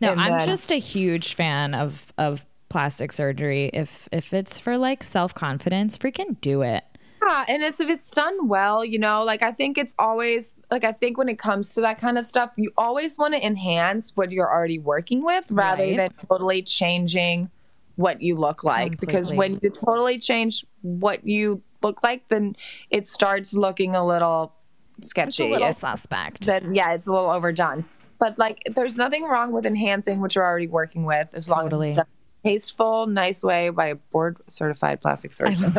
[0.00, 3.70] no, And I'm then- just a huge fan of of plastic surgery.
[3.72, 6.84] If if it's for like self confidence, freaking do it.
[7.26, 10.84] Yeah, and it's if it's done well, you know, like I think it's always like
[10.84, 14.16] I think when it comes to that kind of stuff, you always want to enhance
[14.16, 15.96] what you're already working with rather Right.
[15.96, 17.50] than totally changing
[17.96, 19.00] what you look like.
[19.00, 22.54] Because when you totally change what you look like, then
[22.90, 24.52] it starts looking a little
[24.98, 25.44] It's sketchy.
[25.44, 26.46] a little It's- suspect.
[26.46, 27.86] then yeah, it's a little overdone.
[28.18, 31.92] But like, there's nothing wrong with enhancing what you're already working with, as long Totally.
[31.92, 35.70] as it's a tasteful, nice way by a board certified plastic surgeon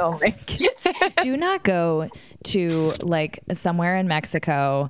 [1.21, 2.09] do not go
[2.43, 4.89] to like somewhere in Mexico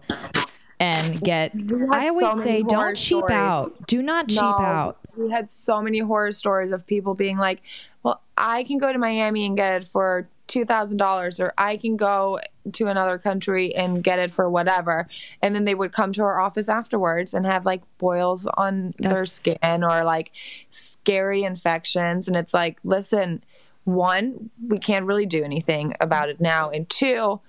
[0.80, 1.54] and get.
[1.92, 3.32] I always many say, don't cheap stories.
[3.32, 3.88] out.
[3.88, 4.98] Do not cheap No, out.
[5.18, 7.62] We had so many horror stories of people being like,
[8.04, 11.78] "Well, I can go to Miami and get it for two thousand dollars, or I
[11.78, 12.40] can go
[12.74, 15.08] to another country and get it for whatever."
[15.42, 19.26] And then they would come to our office afterwards and have like boils on their
[19.26, 20.32] skin or like
[20.70, 23.44] scary infections, and it's like, listen,
[23.84, 27.40] one, we can't really do anything about it now, and two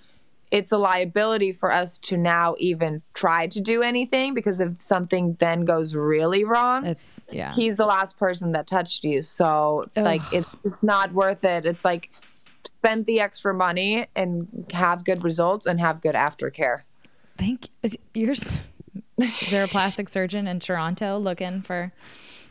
[0.50, 5.34] it's a liability for us to now even try to do anything because if something
[5.40, 7.54] then goes really wrong, It's yeah.
[7.54, 9.22] he's the last person that touched you.
[9.22, 11.66] So like it's it's not worth it.
[11.66, 12.10] It's like
[12.78, 16.82] spend the extra money and have good results and have good aftercare.
[17.36, 18.58] Think is- yours.
[19.18, 21.92] Is there a plastic surgeon in Toronto looking for?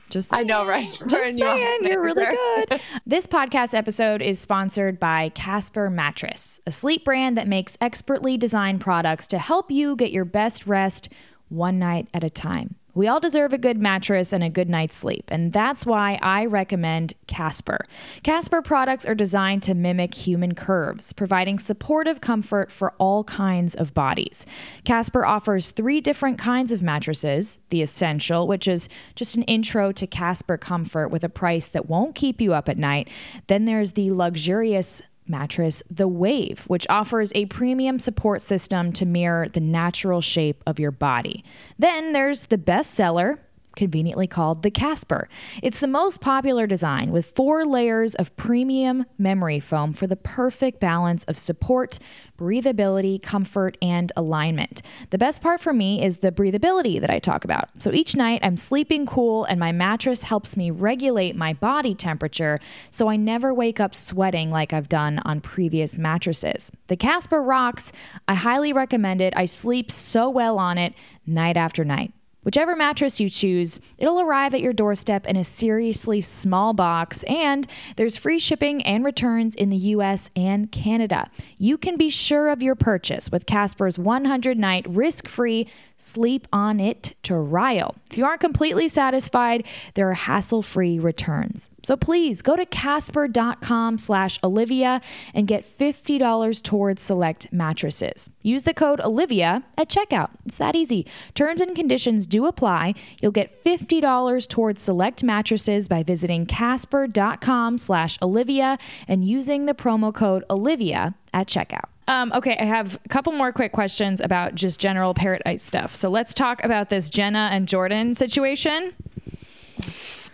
[0.10, 0.90] Just I know, right?
[1.08, 1.38] Just saying,
[1.82, 2.26] you're really
[2.70, 2.80] good.
[3.06, 8.80] this podcast episode is sponsored by Casper Mattress, a sleep brand that makes expertly designed
[8.80, 11.10] products to help you get your best rest
[11.50, 12.76] one night at a time.
[12.98, 16.48] We all deserve a good mattress and a good night's sleep, and that's why I
[16.48, 17.86] recommend Casper.
[18.24, 23.94] Casper products are designed to mimic human curves, providing supportive comfort for all kinds of
[23.94, 24.48] bodies.
[24.84, 30.08] Casper offers three different kinds of mattresses the Essential, which is just an intro to
[30.08, 33.08] Casper comfort with a price that won't keep you up at night.
[33.46, 39.48] Then there's the luxurious mattress, the Wave, which offers a premium support system to mirror
[39.48, 41.44] the natural shape of your body.
[41.78, 43.40] Then there's the bestseller,
[43.78, 45.30] conveniently called the Casper.
[45.64, 50.82] It's the most popular design with four layers of premium memory foam for the perfect
[50.82, 52.00] balance of support,
[52.38, 54.82] breathability, comfort, and alignment.
[55.12, 57.70] The best part for me is the breathability that I talk about.
[57.82, 62.60] So each night I'm sleeping cool and my mattress helps me regulate my body temperature
[62.90, 66.72] so I never wake up sweating like I've done on previous mattresses.
[66.88, 67.92] The Casper rocks.
[68.28, 69.34] I highly recommend it.
[69.38, 70.94] I sleep so well on it
[71.26, 72.12] night after night.
[72.48, 77.68] Whichever mattress you choose, it'll arrive at your doorstep in a seriously small box, and
[77.98, 81.30] there's free shipping and returns in the US and Canada.
[81.58, 85.68] You can be sure of your purchase with Casper's 100 night risk free
[85.98, 87.96] sleep on it trial.
[88.10, 91.70] If you aren't completely satisfied, there are hassle free returns.
[91.84, 95.02] So please go to casper.com slash Olivia
[95.34, 98.30] and get $50 towards select mattresses.
[98.42, 100.30] Use the code Olivia at checkout.
[100.46, 101.06] It's that easy.
[101.34, 102.94] Terms and conditions do apply.
[103.22, 108.78] You'll get $50 towards select mattresses by visiting casper.com slash Olivia
[109.08, 111.90] and using the promo code Olivia at checkout.
[112.08, 115.94] Um, okay, I have a couple more quick questions about just general paradise stuff.
[115.94, 118.94] So let's talk about this Jenna and Jordan situation.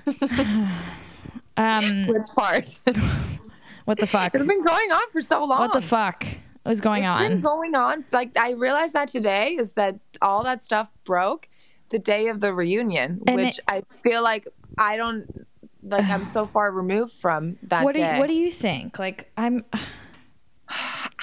[1.57, 2.79] um, Which part?
[3.85, 4.35] what the fuck?
[4.35, 5.59] it's been going on for so long.
[5.59, 6.25] What the fuck
[6.65, 7.27] was going It's on?
[7.29, 8.05] been going on.
[8.11, 11.49] Like I realized that today is that all that stuff broke
[11.89, 14.47] the day of the reunion, And which it- I feel like
[14.77, 15.45] I don't
[15.83, 16.05] like.
[16.05, 18.97] I'm so far removed from that what do you, What do you think?
[18.99, 19.65] Like, I'm.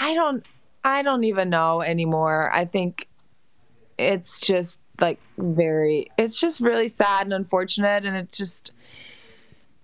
[0.00, 0.44] I don't.
[0.82, 2.50] I don't even know anymore.
[2.52, 3.08] I think
[3.98, 6.10] it's just like very.
[6.18, 8.72] It's just really sad and unfortunate, and it's just.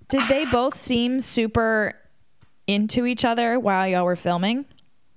[0.09, 1.95] Did they both seem super
[2.67, 4.65] into each other while y'all were filming?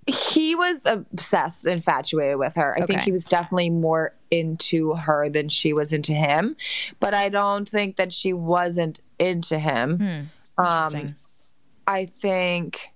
[0.10, 2.76] he was obsessed, infatuated with her.
[2.82, 6.56] I think he was definitely more into her than she was into him,
[7.00, 10.30] but I don't think that she wasn't into him.
[10.58, 10.64] Hmm.
[10.64, 11.16] Um,
[11.88, 12.89] I think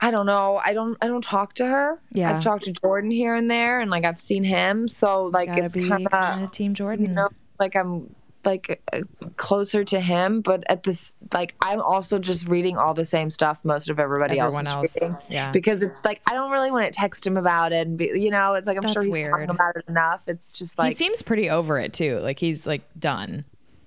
[0.00, 0.60] I don't know.
[0.62, 0.98] I don't.
[1.00, 2.00] I don't talk to her.
[2.12, 2.30] Yeah.
[2.30, 4.88] I've talked to Jordan here and there, and like I've seen him.
[4.88, 7.06] So like Gotta it's kind of Team Jordan.
[7.06, 7.28] you know
[7.58, 8.14] like I'm
[8.44, 9.00] like uh,
[9.36, 13.64] closer to him, but at this like I'm also just reading all the same stuff
[13.64, 15.50] most of everybody Everyone else else, reading yeah.
[15.52, 18.30] because it's like I don't really want to text him about it, and be, you
[18.30, 19.30] know, it's like I'm That's sure he's weird.
[19.30, 20.22] talking about it enough.
[20.26, 22.18] It's just like he seems pretty over it too.
[22.20, 23.44] Like he's like done.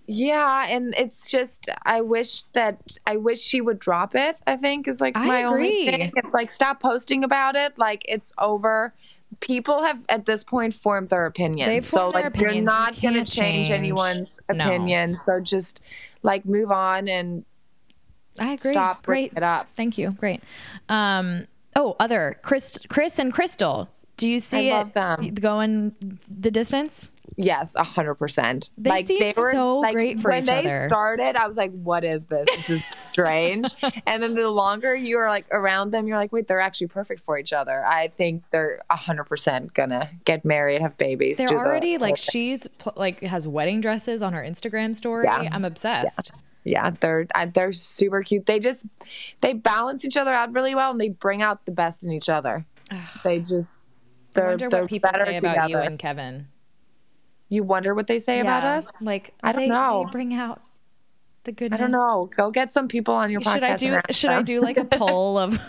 [0.10, 4.38] Yeah, and it's just I wish that I wish she would drop it.
[4.47, 5.47] I think is like I my agree.
[5.89, 6.12] only thing.
[6.16, 7.78] It's like stop posting about it.
[7.78, 8.93] Like it's over.
[9.41, 11.68] People have at this point formed their opinions.
[11.68, 12.41] They've so like opinions.
[12.41, 13.70] you're You not going to change change.
[13.72, 14.68] anyone's No.
[14.68, 15.20] opinion.
[15.26, 15.82] So just
[16.24, 17.43] like move on and
[18.39, 18.72] I agree.
[18.72, 19.38] Stop bringing Great.
[19.38, 19.68] it up.
[19.76, 20.12] Thank you.
[20.12, 20.41] Great.
[20.88, 23.89] Um, oh, other Chris, Chris and Krystal.
[24.16, 25.34] Do you see it them.
[25.36, 27.12] going the distance?
[27.39, 28.71] Yes, a hundred percent.
[28.79, 30.55] They Like seem so great for each other.
[30.55, 32.47] when they started, I was like, "What is this?
[32.55, 33.67] This is strange."
[34.07, 37.21] and then the longer you are like around them, you're like, "Wait, they're actually perfect
[37.21, 41.38] for each other." I think they're a hundred percent gonna get married, have babies.
[41.38, 45.25] They're do the already like she's pl- like has wedding dresses on her Instagram story.
[45.25, 45.47] Yeah.
[45.51, 46.31] I'm obsessed.
[46.63, 48.47] yeah, they're they're super cute.
[48.47, 48.83] They just
[49.41, 52.29] they balance each other out really well, and they bring out the best in each
[52.29, 52.65] other.
[53.23, 53.79] they just
[54.33, 55.67] they're wonder they're what people better say together.
[55.69, 56.47] you and Kevin.
[57.49, 58.91] You wonder what they say about us?
[59.01, 60.05] Like I don't they, know.
[60.07, 60.61] They bring out
[61.43, 61.79] the goodness.
[61.79, 62.29] I don't know.
[62.35, 63.53] Go get some people on your podcast.
[63.53, 64.01] Should I do?
[64.11, 65.59] Should I do like a poll of?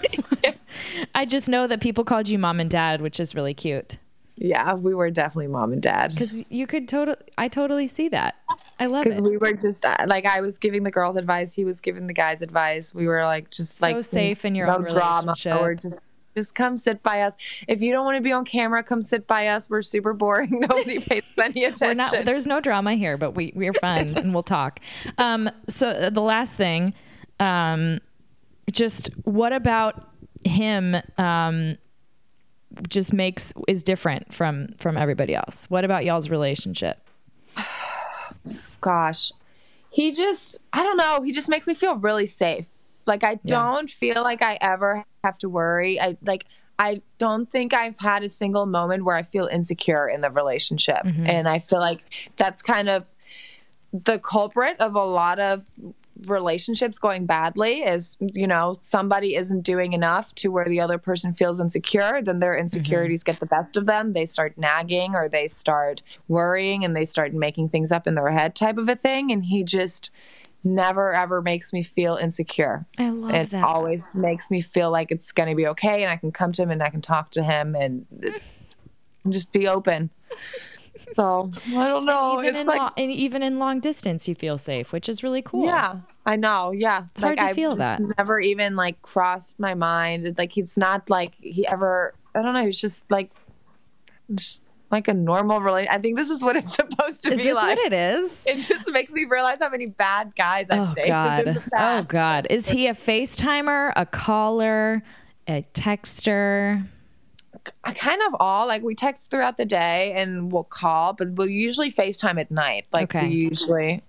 [1.14, 3.98] I just know that people called you mom and dad, which is really cute.
[4.40, 6.12] Yeah, we were definitely mom and dad.
[6.12, 8.36] Because you could totally, I totally see that.
[8.78, 11.64] I love Because we were just uh, like I was giving the girls advice, he
[11.64, 12.94] was giving the guys advice.
[12.94, 15.32] We were like just So like safe in your no own drama.
[15.32, 15.60] relationship.
[15.60, 16.02] Or just
[16.38, 17.36] just come sit by us.
[17.66, 19.68] If you don't want to be on camera, come sit by us.
[19.68, 20.50] We're super boring.
[20.60, 21.88] Nobody pays any attention.
[21.88, 22.24] We're not.
[22.24, 24.80] There's no drama here, but we we're fun and we'll talk.
[25.18, 26.94] Um, so uh, the last thing,
[27.40, 28.00] um,
[28.70, 30.08] just what about
[30.44, 30.96] him?
[31.16, 31.76] Um,
[32.88, 35.66] just makes is different from from everybody else.
[35.68, 36.98] What about y'all's relationship?
[38.80, 39.32] Gosh,
[39.90, 41.22] he just I don't know.
[41.22, 42.77] He just makes me feel really safe.
[43.08, 46.00] Like I don't feel like I ever have to worry.
[46.00, 46.44] I like
[46.78, 51.02] I don't think I've had a single moment where I feel insecure in the relationship.
[51.04, 51.26] Mm-hmm.
[51.26, 52.04] And I feel like
[52.36, 53.08] that's kind of
[53.92, 55.68] the culprit of a lot of
[56.26, 61.32] relationships going badly is you know somebody isn't doing enough to where the other person
[61.32, 62.62] feels insecure then their mm-hmm.
[62.62, 64.12] insecurities get the best of them.
[64.12, 68.30] They start nagging or they start worrying and they start making things up in their
[68.30, 69.30] head type of a thing.
[69.30, 70.10] And he just
[70.64, 73.58] never ever makes me feel insecure I love it that.
[73.58, 76.52] It always makes me feel like it's going to be okay and i can come
[76.52, 78.06] to him and i can talk to him and
[79.28, 80.10] just be open
[81.16, 84.34] so i don't know even it's in like lo- and even in long distance, you
[84.34, 85.64] feel safe, which is really cool.
[85.64, 86.72] Yeah, I know.
[86.72, 88.00] Yeah, it's hard to I've feel that.
[88.18, 90.36] Never even like crossed my mind.
[90.36, 92.14] Like he's not like he ever.
[92.34, 92.64] I don't know.
[92.64, 93.30] He's just like,
[94.34, 95.92] just like a normal relation.
[95.92, 97.76] I think this is what it's supposed to Is be this like.
[97.76, 98.44] what it is?
[98.48, 101.08] It just makes me realize how many bad guys I've Oh dated
[101.48, 101.62] in God.
[101.76, 102.02] Oh.
[102.02, 102.46] God.
[102.50, 105.02] Is he a FaceTimer, a caller,
[105.46, 106.86] a texter?
[107.84, 111.48] I kind of all like we text throughout the day and we'll call, but we'll
[111.50, 112.86] usually FaceTime at night.
[112.92, 113.28] Like Okay.
[113.28, 114.02] we usually.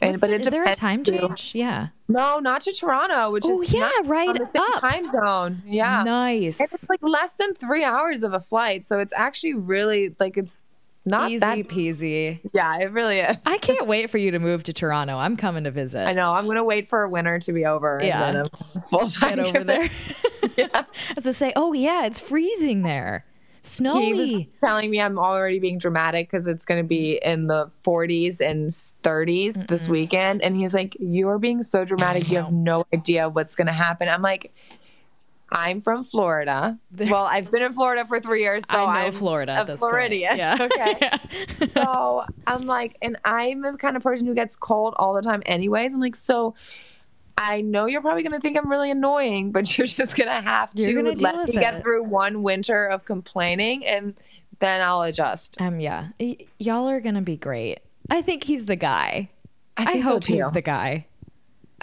[0.00, 1.18] And, but the- it is there a depends, time too.
[1.18, 1.54] change?
[1.54, 1.88] Yeah.
[2.08, 4.80] No, not to Toronto, which Oh is yeah, not right on the same up.
[4.80, 5.62] time zone.
[5.66, 6.02] Yeah.
[6.04, 6.60] Nice.
[6.60, 10.36] And it's like less than three hours of a flight, so it's actually really like
[10.36, 10.62] it's
[11.04, 11.56] not Easy that.
[11.68, 12.38] peasy.
[12.52, 13.46] Yeah, it really is.
[13.46, 15.16] I can't wait for you to move to Toronto.
[15.16, 16.06] I'm coming to visit.
[16.06, 16.32] I know.
[16.34, 17.98] I'm gonna wait for winter to be over.
[18.02, 18.24] Yeah.
[18.26, 19.88] And then I'm full time over there.
[20.74, 20.84] I
[21.14, 23.24] was to say, oh yeah, it's freezing there.
[23.68, 24.36] He Snowy.
[24.36, 28.40] was telling me I'm already being dramatic because it's going to be in the 40s
[28.40, 28.70] and
[29.02, 30.42] 30s this weekend.
[30.42, 32.30] And he's like, You are being so dramatic.
[32.30, 34.08] You have no idea what's going to happen.
[34.08, 34.52] I'm like,
[35.50, 36.78] I'm from Florida.
[36.98, 38.64] Well, I've been in Florida for three years.
[38.68, 39.90] So I know I'm Florida at this point.
[39.92, 40.36] Floridian.
[40.36, 40.56] Yeah.
[40.60, 41.10] Okay.
[41.74, 45.42] so I'm like, and I'm the kind of person who gets cold all the time,
[45.46, 45.94] anyways.
[45.94, 46.54] I'm like, so
[47.40, 50.40] I know you're probably going to think I'm really annoying, but you're just going to
[50.40, 51.60] have to gonna let me it.
[51.60, 54.14] get through one winter of complaining, and
[54.58, 55.56] then I'll adjust.
[55.60, 57.78] Um, yeah, y- y'all are gonna be great.
[58.10, 59.30] I think he's the guy.
[59.76, 61.06] I, think so, hope he's the guy.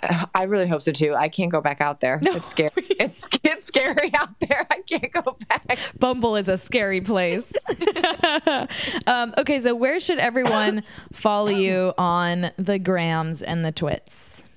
[0.36, 1.14] I really hope so too.
[1.16, 2.20] I can't go back out there.
[2.22, 2.36] No.
[2.36, 2.72] It's scary.
[2.98, 4.66] It's, it's scary out there.
[4.72, 5.78] I can't go back.
[6.00, 7.54] Bumble is a scary place.
[9.08, 10.82] um, okay, so where should everyone
[11.12, 14.48] follow you on the grams and the twits?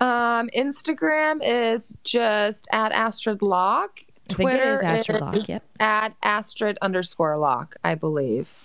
[0.00, 3.90] Um, Instagram is just at Astrid Loch.
[4.30, 5.62] I think it Twitter is Astrid Loch, yep.
[5.80, 8.60] at Astrid underscore Loch, I believe.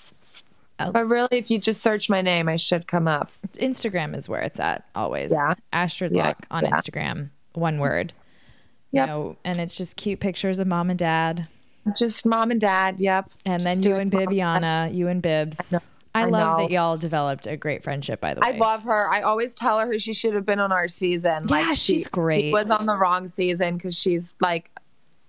[0.80, 0.92] Oh.
[0.92, 3.32] But really, if you just search my name, I should come up.
[3.54, 5.32] Instagram is where it's at always.
[5.32, 5.54] Yeah.
[5.72, 6.72] Astrid Yeah, Loch on yeah.
[6.72, 8.14] Instagram, one word.
[8.92, 9.08] Yep.
[9.08, 11.48] You know, and it's just cute pictures of mom and dad,
[11.98, 13.00] Just mom and dad.
[13.00, 13.32] Yep.
[13.46, 14.32] and then Just you and mom and.
[14.32, 15.74] Bibiana, you and Bibs.
[16.16, 16.64] I, I love know.
[16.64, 18.22] that y'all developed a great friendship.
[18.22, 19.09] By the way, I love her.
[19.09, 21.47] I always tell her who she should have been on our season.
[21.47, 22.43] Yeah, like she, she's great.
[22.45, 24.70] She was on the wrong season because she's like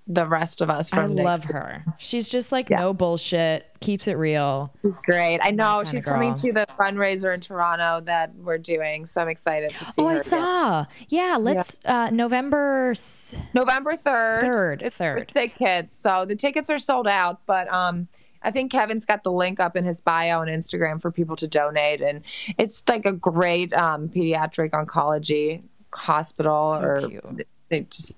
[0.06, 0.92] the rest of us.
[0.92, 1.82] I From Nick's love her.
[1.96, 2.80] She's just like Yeah.
[2.80, 4.70] no bullshit, keeps it real.
[4.82, 5.38] She's great.
[5.42, 9.70] I know she's coming to the fundraiser in Toronto that we're doing, so I'm excited
[9.70, 10.08] to see her.
[10.08, 10.10] Oh.
[10.10, 10.24] I again.
[10.24, 10.84] saw.
[11.08, 14.42] Yeah, let's uh November s- November third.
[14.42, 15.22] Third, It's third.
[15.26, 15.96] sick kids.
[15.96, 18.08] So the tickets are sold out, but um,
[18.44, 21.48] I think Kevin's got the link up in his bio on Instagram for people to
[21.48, 22.22] donate, and
[22.58, 27.46] it's like a great um, pediatric oncology hospital So or cute.
[27.70, 28.16] they just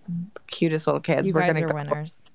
[0.48, 1.28] cutest little kids.
[1.28, 1.74] You We're guys gonna are go.
[1.76, 2.26] winners.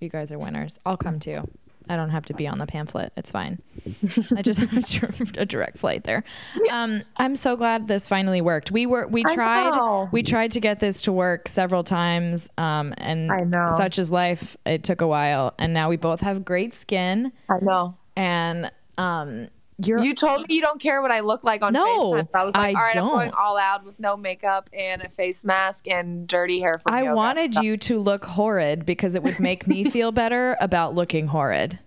[0.00, 0.78] You guys are winners.
[0.86, 1.48] I'll come too.
[1.88, 3.12] I don't have to be on the pamphlet.
[3.16, 3.60] It's fine.
[4.36, 6.24] I just have a direct flight there.
[6.70, 8.70] Um, I'm so glad this finally worked.
[8.70, 13.30] We were we tried we tried to get this to work several times, um, and
[13.32, 13.66] I know.
[13.76, 14.56] such is life.
[14.66, 17.96] It took a while, and now we both have great skin, I know.
[18.16, 19.48] and um,
[19.84, 22.28] you're You told me you don't care what I look like on No, FaceTime.
[22.34, 25.08] I was like, I all right, I'm going all out with no makeup and a
[25.08, 27.14] face mask and dirty hair I yoga.
[27.14, 31.78] wanted you to look horrid because it would make me feel better about looking horrid.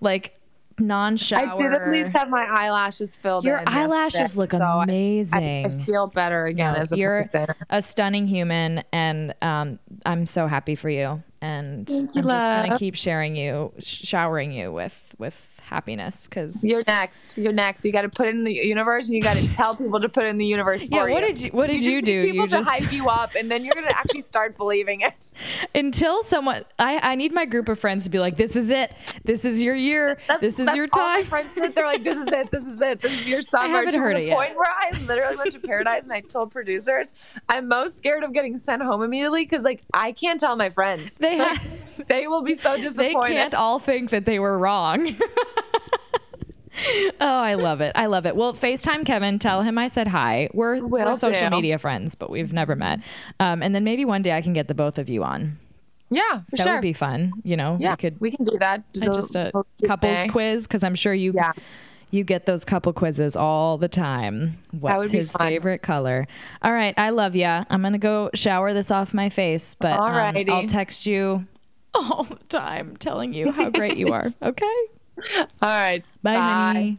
[0.00, 0.38] Like
[0.78, 1.48] non-shower.
[1.50, 3.68] I did at least have my eyelashes filled Your in.
[3.68, 5.80] eyelashes look so I- I, amazing.
[5.82, 7.54] I feel better again No, as a you're person.
[7.70, 11.22] a stunning human, and um, I'm so happy for you.
[11.40, 16.26] And I'm just gonna keep sharing you, sh- showering you with with happiness.
[16.28, 17.36] Because You're next.
[17.36, 17.84] You're next.
[17.84, 20.08] You got to put it in the universe, and you got to tell people to
[20.08, 21.12] put in the universe for yeah, you.
[21.12, 22.22] what did you what did you, just do?
[22.22, 25.30] People You to just hype you up, and then you're gonna actually start believing it.
[25.74, 28.92] until someone I I need my group of friends to be like, this is it.
[29.24, 30.18] This is your year.
[30.40, 31.24] this is That's your all my time.
[31.26, 31.74] friends.
[31.74, 32.50] They're like, "This is it.
[32.50, 33.00] This is it.
[33.00, 34.36] This is your summer." haven't to heard the it yet.
[34.36, 37.14] point where I literally went to Paradise and I told producers,
[37.48, 41.18] "I'm most scared of getting sent home immediately because like I can't tell my friends.
[41.18, 43.30] They Like, have- they will be so disappointed.
[43.30, 45.16] they can't all think that they were wrong.
[47.20, 47.92] oh, I love it.
[47.94, 48.36] I love it.
[48.36, 50.48] Well, FaceTime Kevin, tell him I said hi.
[50.52, 51.56] We're, we're social do.
[51.56, 53.00] media friends, but we've never met.
[53.40, 55.58] Um, and then maybe one day I can get the both of you on.
[56.10, 56.72] Yeah, for that sure.
[56.74, 57.30] would be fun.
[57.42, 58.82] You know, yeah, we could we can do that.
[59.00, 60.30] uh, just a those couples thing.
[60.30, 61.52] quiz because I'm sure you Yeah.
[62.10, 64.58] you get those couple quizzes all the time.
[64.72, 65.46] What's his fun.
[65.48, 66.26] favorite color?
[66.60, 67.64] All right, I love ya.
[67.70, 71.46] I'm gonna go shower this off my face, but um, I'll text you
[71.94, 74.34] all the time telling you how great you are.
[74.42, 74.76] Okay.
[75.38, 76.04] All right.
[76.22, 76.98] Bye, honey.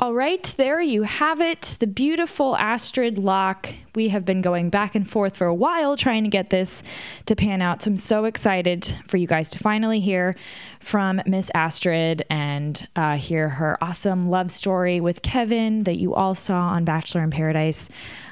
[0.00, 1.76] All right, there you have it.
[1.78, 3.72] The beautiful Astrid Loch.
[3.94, 6.82] We have been going back and forth for a while trying to get this
[7.26, 7.82] to pan out.
[7.82, 10.34] So I'm so excited for you guys to finally hear
[10.80, 16.34] from Miss Astrid and uh, hear her awesome love story with Kevin that you all
[16.34, 17.88] saw on Bachelor in Paradise.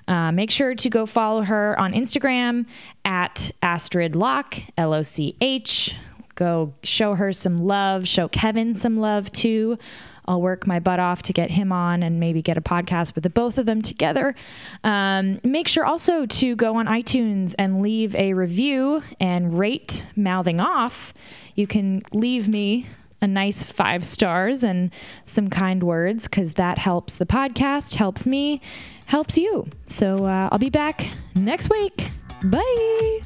[0.09, 2.67] Uh, make sure to go follow her on Instagram
[3.05, 5.95] at Astrid Loch, L O C H
[6.41, 9.79] go show her some love, show Kevin some love too.
[10.27, 13.25] I'll work my butt off to get him on and maybe get a podcast with
[13.25, 14.35] the both of them together.
[14.83, 20.61] Um, make sure also to go on iTunes and leave a review and rate Mouthing
[20.61, 21.13] Off.
[21.57, 22.87] You can leave me
[23.21, 24.91] a nice five stars and
[25.25, 28.63] some kind words because that helps the podcast, helps me,
[29.07, 29.67] helps you.
[29.87, 32.09] So uh, I'll be back next week.
[32.45, 33.21] Bye.